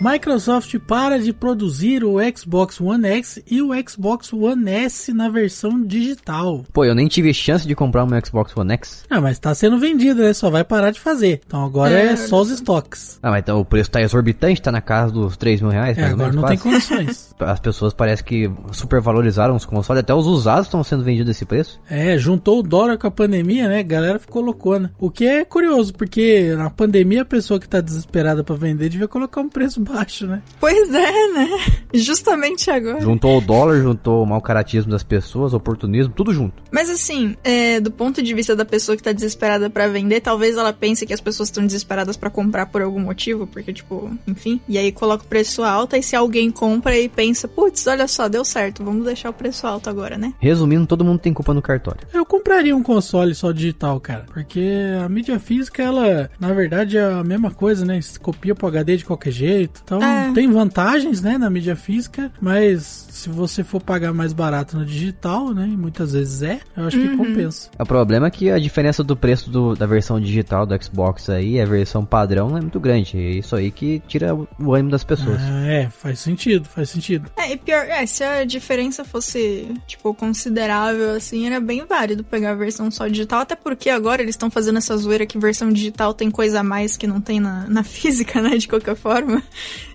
[0.00, 5.82] Microsoft para de produzir o Xbox One X e o Xbox One S na versão
[5.84, 6.64] digital.
[6.72, 9.04] Pô, eu nem tive chance de comprar um Xbox One X.
[9.10, 10.32] Ah, mas tá sendo vendido, né?
[10.32, 11.40] Só vai parar de fazer.
[11.44, 13.18] Então agora é, É, só os estoques.
[13.20, 16.04] Ah, mas então o preço tá exorbitante, tá na casa dos 3 mil reais, É,
[16.04, 16.86] agora não tem quase.
[16.86, 17.34] condições.
[17.40, 21.80] As pessoas parecem que supervalorizaram os consoles, até os usados estão sendo vendidos nesse preço.
[21.90, 23.80] É, juntou o dólar com a pandemia, né?
[23.80, 24.92] A galera ficou loucona.
[24.98, 29.08] O que é curioso, porque na pandemia a pessoa que tá desesperada pra vender devia
[29.08, 30.42] colocar um preço baixo, né?
[30.60, 31.48] Pois é, né?
[31.94, 33.00] Justamente agora.
[33.00, 36.62] Juntou o dólar, juntou o mau caratismo das pessoas, oportunismo, tudo junto.
[36.70, 40.56] Mas assim, é, do ponto de vista da pessoa que tá desesperada pra vender, talvez
[40.56, 44.60] ela pense que as pessoas estão desesperadas pra comprar por algum motivo, porque, tipo, enfim.
[44.68, 48.28] E aí coloca o preço alto, e se alguém compra e pensa, putz, olha só,
[48.28, 50.34] deu certo, vamos deixar o preço alto agora, né?
[50.38, 52.06] Resumindo, todo mundo tem culpa no cartório.
[52.12, 54.26] Eu compraria um console só digital, cara.
[54.32, 54.68] Porque
[55.04, 58.00] a mídia física, ela, na verdade, é a mesma coisa, né?
[58.00, 59.77] Se copia pro HD de qualquer jeito.
[59.84, 60.32] Então, É.
[60.32, 65.52] tem vantagens, né, na mídia física, mas se você for pagar mais barato no digital,
[65.54, 67.70] né, e muitas vezes é, eu acho que compensa.
[67.78, 71.54] O problema é que a diferença do preço do- da versão digital do Xbox aí,
[71.54, 73.16] e a versão padrão, é muito grande.
[73.16, 75.38] É isso aí que tira o, o ânimo das pessoas.
[75.40, 77.30] Ah, é, faz sentido, faz sentido.
[77.36, 82.52] É, e pior, é, se a diferença fosse, tipo, considerável, assim, era bem válido pegar
[82.52, 86.14] a versão só digital, até porque agora eles estão fazendo essa zoeira que versão digital
[86.14, 89.42] tem coisa a mais que não tem na, na física, né, de qualquer forma.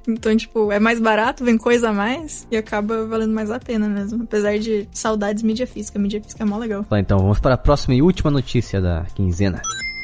[0.07, 3.87] Então, tipo, é mais barato, vem coisa a mais e acaba valendo mais a pena
[3.87, 4.23] mesmo.
[4.23, 6.85] Apesar de saudades mídia física, mídia física é mó legal.
[6.93, 9.61] Então vamos para a próxima e última notícia da quinzena.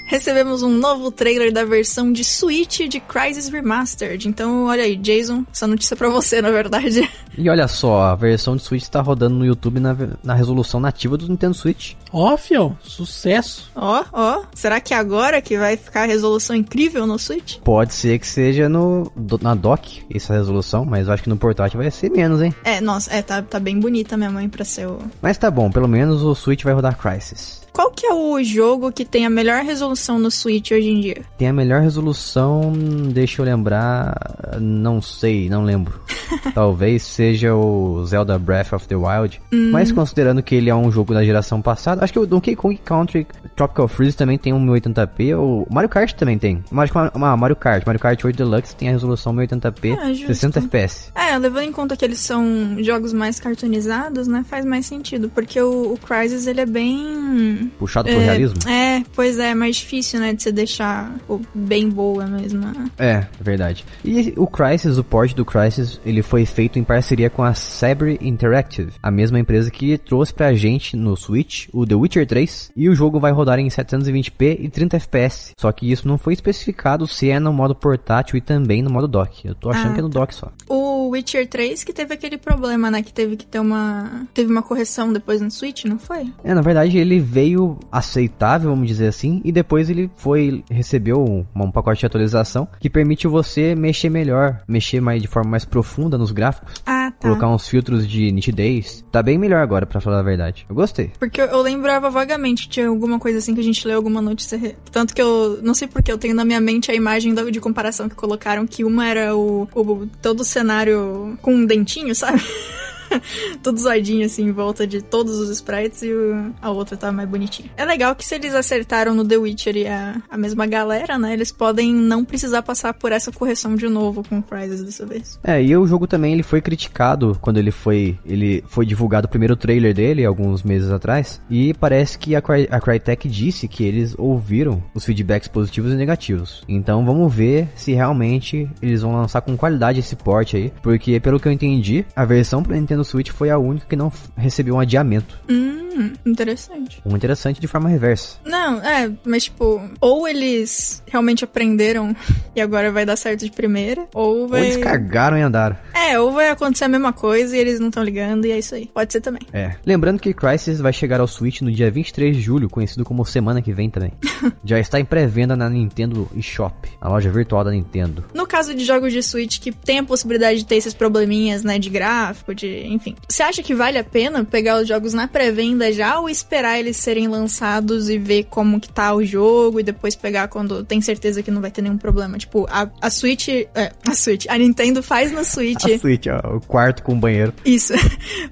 [0.10, 4.28] Recebemos um novo trailer da versão de Switch de Crysis Remastered.
[4.28, 7.07] Então, olha aí, Jason, essa notícia é pra você, na verdade.
[7.38, 11.16] E olha só, a versão de Switch está rodando no YouTube na, na resolução nativa
[11.16, 11.93] do Nintendo Switch.
[12.12, 13.72] Ó, fião, sucesso.
[13.74, 17.60] Ó, ó, será que é agora que vai ficar a resolução incrível no Switch?
[17.60, 19.10] Pode ser que seja no,
[19.41, 22.53] na dock essa resolução, mas eu acho que no portátil vai ser menos, hein?
[22.66, 24.99] É, nossa, é, tá, tá bem bonita minha mãe pra ser o...
[25.22, 27.59] Mas tá bom, pelo menos o Switch vai rodar Crysis.
[27.74, 31.22] Qual que é o jogo que tem a melhor resolução no Switch hoje em dia?
[31.38, 32.72] Tem a melhor resolução,
[33.11, 35.99] deixa eu lembrar, não sei, não lembro.
[36.53, 39.41] Talvez seja o Zelda Breath of the Wild,
[39.72, 42.78] mas considerando que ele é um jogo da geração passada, acho que o Donkey Kong
[42.84, 46.63] Country Tropical Freeze também tem um 1080p, o Mario Kart também tem.
[46.72, 46.93] Mario,
[47.38, 50.28] Mario Kart, Mario Kart 8 Deluxe tem a resolução 1080p, Ah, justo.
[50.28, 51.11] 60 FPS.
[51.15, 55.59] É, levando em conta que eles são jogos mais cartoonizados, né, faz mais sentido, porque
[55.61, 57.59] o, o Crysis, ele é bem...
[57.78, 58.57] Puxado pro é, realismo?
[58.70, 62.60] É, pois é, é mais difícil, né, de você deixar pô, bem boa mesmo.
[62.60, 62.91] né?
[62.97, 63.86] É, é verdade.
[64.03, 68.18] E o Crysis, o port do Crysis, ele foi feito em parceria com a Sabre
[68.22, 72.89] Interactive, a mesma empresa que trouxe pra gente no Switch o The Witcher 3, e
[72.89, 75.53] o jogo vai rodar em 720p e 30 FPS.
[75.57, 79.07] Só que isso não foi especificado se é no modo portátil e também no modo
[79.07, 79.47] dock.
[79.47, 80.51] Eu tô achando Ah, que é no dock só.
[80.68, 84.28] O Witcher 3 que teve aquele problema, né, que teve que ter uma...
[84.34, 86.32] Teve uma correção depois no Switch, não foi?
[86.43, 87.49] É, na verdade ele veio
[87.91, 92.89] aceitável, vamos dizer assim, e depois ele foi recebeu um, um pacote de atualização que
[92.89, 96.74] permite você mexer melhor, mexer mais de forma mais profunda nos gráficos.
[96.86, 97.28] Ah, tá.
[97.30, 99.04] colocar uns filtros de nitidez.
[99.12, 100.66] Tá bem melhor agora, pra falar a verdade.
[100.70, 101.12] Eu gostei.
[101.20, 104.76] Porque eu, eu lembrava vagamente, tinha alguma coisa assim que a gente leu alguma notícia.
[104.91, 107.60] Tanto que eu não sei porque eu tenho na minha mente a imagem da- de
[107.60, 112.41] comparação que colocaram, que uma era o, o- todo o cenário com um dentinho, sabe?
[113.64, 117.28] Tudo zoadinho assim em volta de todos os sprites e o- a outra tá mais
[117.28, 117.70] bonitinha.
[117.78, 121.34] É legal que se eles acertaram no The Witcher e a, a mesma galera, né?
[121.34, 125.39] Eles podem não precisar passar por essa correção de novo com o Crysis dessa vez.
[125.43, 129.30] É, e o jogo também ele foi criticado quando ele foi ele foi divulgado o
[129.30, 133.84] primeiro trailer dele alguns meses atrás e parece que a, Cry, a Crytek disse que
[133.84, 136.64] eles ouviram os feedbacks positivos e negativos.
[136.68, 141.39] Então vamos ver se realmente eles vão lançar com qualidade esse port aí, porque pelo
[141.39, 144.80] que eu entendi, a versão para Nintendo Switch foi a única que não recebeu um
[144.80, 145.39] adiamento.
[145.50, 147.02] Hum, interessante.
[147.06, 148.38] Um interessante de forma reversa.
[148.45, 152.16] Não, é, mas tipo, ou eles realmente aprenderam
[152.56, 154.66] e agora vai dar certo de primeira, ou Ou vai.
[154.66, 155.76] eles cagaram e andaram.
[155.93, 158.76] É, ou vai acontecer a mesma coisa e eles não estão ligando e é isso
[158.76, 158.88] aí.
[158.93, 159.41] Pode ser também.
[159.52, 159.76] É.
[159.86, 163.62] Lembrando que Crysis vai chegar ao Switch no dia 23 de julho, conhecido como semana
[163.62, 164.12] que vem também.
[164.64, 168.24] Já está em pré-venda na Nintendo eShop, a loja virtual da Nintendo.
[168.34, 171.78] No caso de jogos de Switch que tem a possibilidade de ter esses probleminhas, né,
[171.80, 173.16] de gráfico, de, enfim.
[173.28, 176.98] Você acha que vale a pena pegar os jogos na pré-venda já ou esperar eles
[176.98, 181.44] serem lançados e ver como que tá o jogo e depois pegar quando tem certeza
[181.44, 182.38] que não vai ter nenhum problema?
[182.38, 183.50] Tipo, a, a Switch.
[183.50, 184.46] É, a Switch.
[184.50, 185.86] A Nintendo faz no Switch.
[185.86, 187.54] A Switch, ó, o quarto com o banheiro.
[187.64, 187.94] Isso.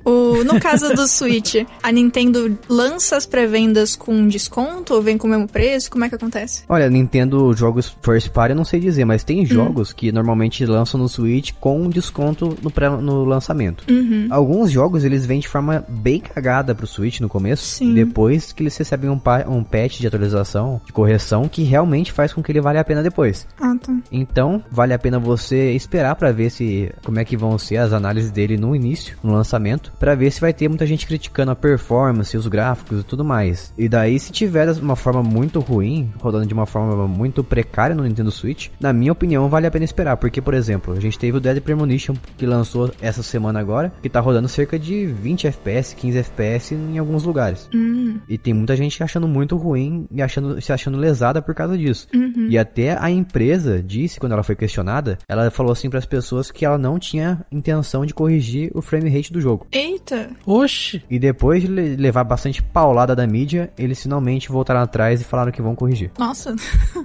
[0.03, 5.27] O, no caso do Switch, a Nintendo lança as pré-vendas com desconto ou vem com
[5.27, 5.89] o mesmo preço?
[5.91, 6.63] Como é que acontece?
[6.69, 10.99] Olha, Nintendo jogos first party eu não sei dizer, mas tem jogos que normalmente lançam
[10.99, 13.83] no Switch com desconto no, pré, no lançamento.
[13.89, 14.26] Uhum.
[14.29, 17.93] Alguns jogos eles vêm de forma bem cagada pro Switch no começo, Sim.
[17.93, 22.41] depois que eles recebem um, um patch de atualização, de correção, que realmente faz com
[22.41, 23.47] que ele valha a pena depois.
[23.59, 23.95] Ah, tá.
[24.11, 27.93] Então, vale a pena você esperar pra ver se como é que vão ser as
[27.93, 31.55] análises dele no início, no lançamento, pra ver se vai ter muita gente criticando a
[31.55, 33.73] performance, os gráficos e tudo mais.
[33.77, 37.95] E daí, se tiver de uma forma muito ruim, rodando de uma forma muito precária
[37.95, 41.17] no Nintendo Switch, na minha opinião, vale a pena esperar, porque por exemplo, a gente
[41.17, 45.47] teve o Dead Premonition que lançou essa semana agora, que tá rodando cerca de 20
[45.47, 47.69] FPS, 15 FPS em alguns lugares.
[47.73, 51.77] Hum, E tem muita gente achando muito ruim e achando, se achando lesada por causa
[51.77, 52.07] disso.
[52.13, 52.47] uhum.
[52.49, 56.51] E até a empresa disse, quando ela foi questionada, ela falou assim para as pessoas
[56.51, 59.67] que ela não tinha intenção de corrigir o frame rate do jogo.
[59.71, 60.29] Eita.
[60.45, 61.03] Oxi.
[61.09, 65.51] E depois de le- levar bastante paulada da mídia, eles finalmente voltaram atrás e falaram
[65.51, 66.11] que vão corrigir.
[66.17, 66.55] Nossa.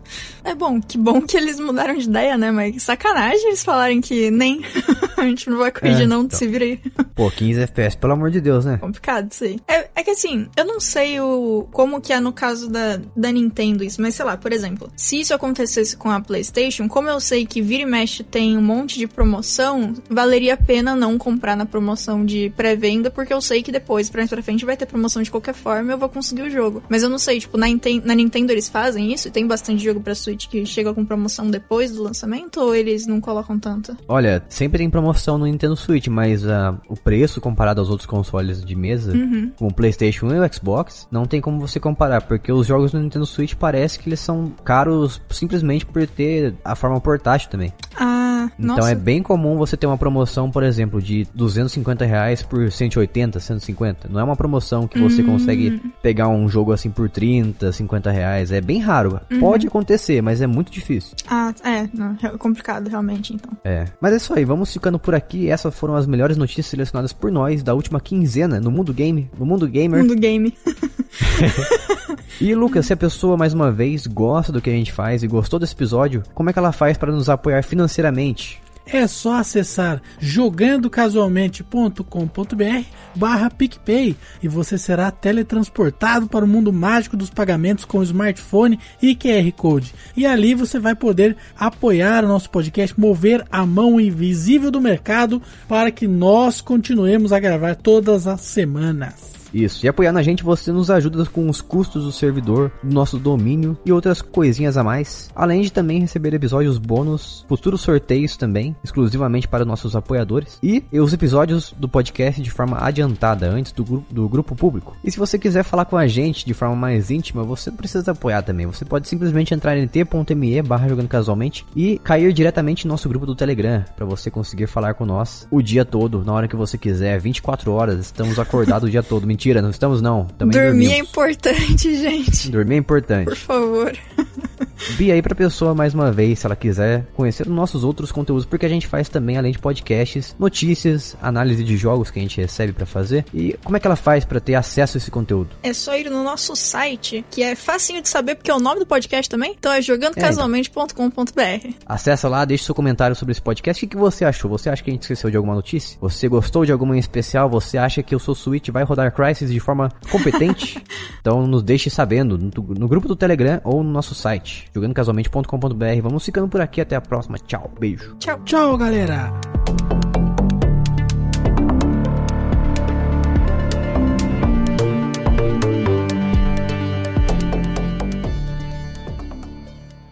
[0.44, 2.50] É bom, que bom que eles mudaram de ideia, né?
[2.50, 4.60] Mas sacanagem eles falarem que nem.
[5.16, 6.36] a gente não vai corrigir, É, não, então.
[6.38, 6.80] se vira aí.
[7.14, 8.78] Pô, 15 FPS, pelo amor de Deus, né?
[8.78, 9.60] Complicado isso aí.
[9.68, 13.30] É, é que assim, eu não sei o como que é no caso da, da
[13.32, 17.20] Nintendo isso, mas sei lá, por exemplo, se isso acontecesse com a PlayStation, como eu
[17.20, 21.56] sei que vira e mexe tem um monte de promoção, valeria a pena não comprar
[21.56, 24.86] na promoção de pré-venda, porque eu sei que depois, pra mais pra frente, vai ter
[24.86, 26.82] promoção de qualquer forma e eu vou conseguir o jogo.
[26.88, 29.28] Mas eu não sei, tipo, na, Inten- na Nintendo eles fazem isso?
[29.28, 33.06] E tem bastante jogo pra Switch que chega com promoção depois do lançamento ou eles
[33.06, 33.96] não colocam tanto?
[34.06, 38.62] Olha, sempre tem promoção no Nintendo Switch, mas ah, o preço comparado aos outros consoles
[38.62, 39.14] de mesa,
[39.56, 43.00] como o PlayStation e o Xbox, não tem como você comparar, porque os jogos no
[43.00, 47.72] Nintendo Switch parece que eles são caros simplesmente por ter a forma portátil também.
[47.96, 48.21] Ah,
[48.58, 48.90] Então nossa.
[48.90, 54.08] é bem comum você ter uma promoção, por exemplo, de 250 reais por 180, 150.
[54.08, 58.52] Não é uma promoção que você consegue pegar um jogo assim por 30, 50 reais.
[58.52, 59.20] É bem raro.
[59.40, 61.14] Pode acontecer, mas é muito difícil.
[61.28, 63.52] Ah, é, não, é complicado realmente, então.
[63.64, 63.86] É.
[64.00, 65.48] Mas é isso aí, vamos ficando por aqui.
[65.48, 69.46] Essas foram as melhores notícias selecionadas por nós da última quinzena no Mundo Game, no
[69.46, 70.00] Mundo Gamer.
[70.00, 70.54] Mundo game.
[72.42, 75.28] E Lucas, se a pessoa mais uma vez gosta do que a gente faz e
[75.28, 78.60] gostou desse episódio, como é que ela faz para nos apoiar financeiramente?
[78.84, 82.84] É só acessar jogandocasualmente.com.br
[83.14, 89.14] barra PicPay e você será teletransportado para o mundo mágico dos pagamentos com smartphone e
[89.14, 89.94] QR Code.
[90.16, 95.40] E ali você vai poder apoiar o nosso podcast, mover a mão invisível do mercado
[95.68, 99.41] para que nós continuemos a gravar todas as semanas.
[99.52, 99.84] Isso.
[99.84, 103.76] E apoiando a gente, você nos ajuda com os custos do servidor, do nosso domínio
[103.84, 105.30] e outras coisinhas a mais.
[105.34, 110.58] Além de também receber episódios bônus, futuros sorteios também, exclusivamente para nossos apoiadores.
[110.62, 114.96] E os episódios do podcast de forma adiantada, antes do, gru do grupo público.
[115.04, 118.12] E se você quiser falar com a gente de forma mais íntima, você não precisa
[118.12, 118.66] apoiar também.
[118.66, 123.26] Você pode simplesmente entrar em t.me barra jogando casualmente e cair diretamente no nosso grupo
[123.26, 126.78] do Telegram, para você conseguir falar com nós o dia todo, na hora que você
[126.78, 129.26] quiser, 24 horas, estamos acordados o dia todo.
[129.26, 130.24] Mentira, não estamos não.
[130.38, 131.08] Também Dormir é dormimos.
[131.10, 132.50] importante, gente.
[132.50, 133.34] Dormir é Por importante.
[133.36, 133.92] favor.
[134.96, 138.44] Bia aí pra pessoa mais uma vez, se ela quiser conhecer os nossos outros conteúdos,
[138.44, 142.40] porque a gente faz também, além de podcasts, notícias, análise de jogos que a gente
[142.40, 143.24] recebe pra fazer.
[143.32, 145.50] E como é que ela faz pra ter acesso a esse conteúdo?
[145.62, 148.80] É só ir no nosso site, que é facinho de saber, porque é o nome
[148.80, 149.54] do podcast também.
[149.56, 151.68] Então é jogandocasualmente.com.br.
[151.86, 153.78] Acessa lá, deixe seu comentário sobre esse podcast.
[153.84, 154.50] O que, que você achou?
[154.50, 155.96] Você acha que a gente esqueceu de alguma notícia?
[156.00, 157.48] Você gostou de alguma em especial?
[157.50, 160.82] Você acha que o seu Switch vai rodar Crysis de forma competente?
[161.20, 166.02] então nos deixe sabendo no, no grupo do Telegram ou no nosso site, jogandocasualmente.com.br.
[166.02, 167.38] Vamos ficando por aqui, até a próxima.
[167.38, 168.14] Tchau, beijo.
[168.18, 168.40] Tchau.
[168.44, 169.32] Tchau, galera!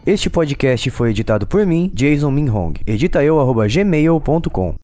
[0.03, 2.73] Este podcast foi editado por mim, Jason Minhong.
[2.87, 4.75] Edita eu, arroba gmail.com.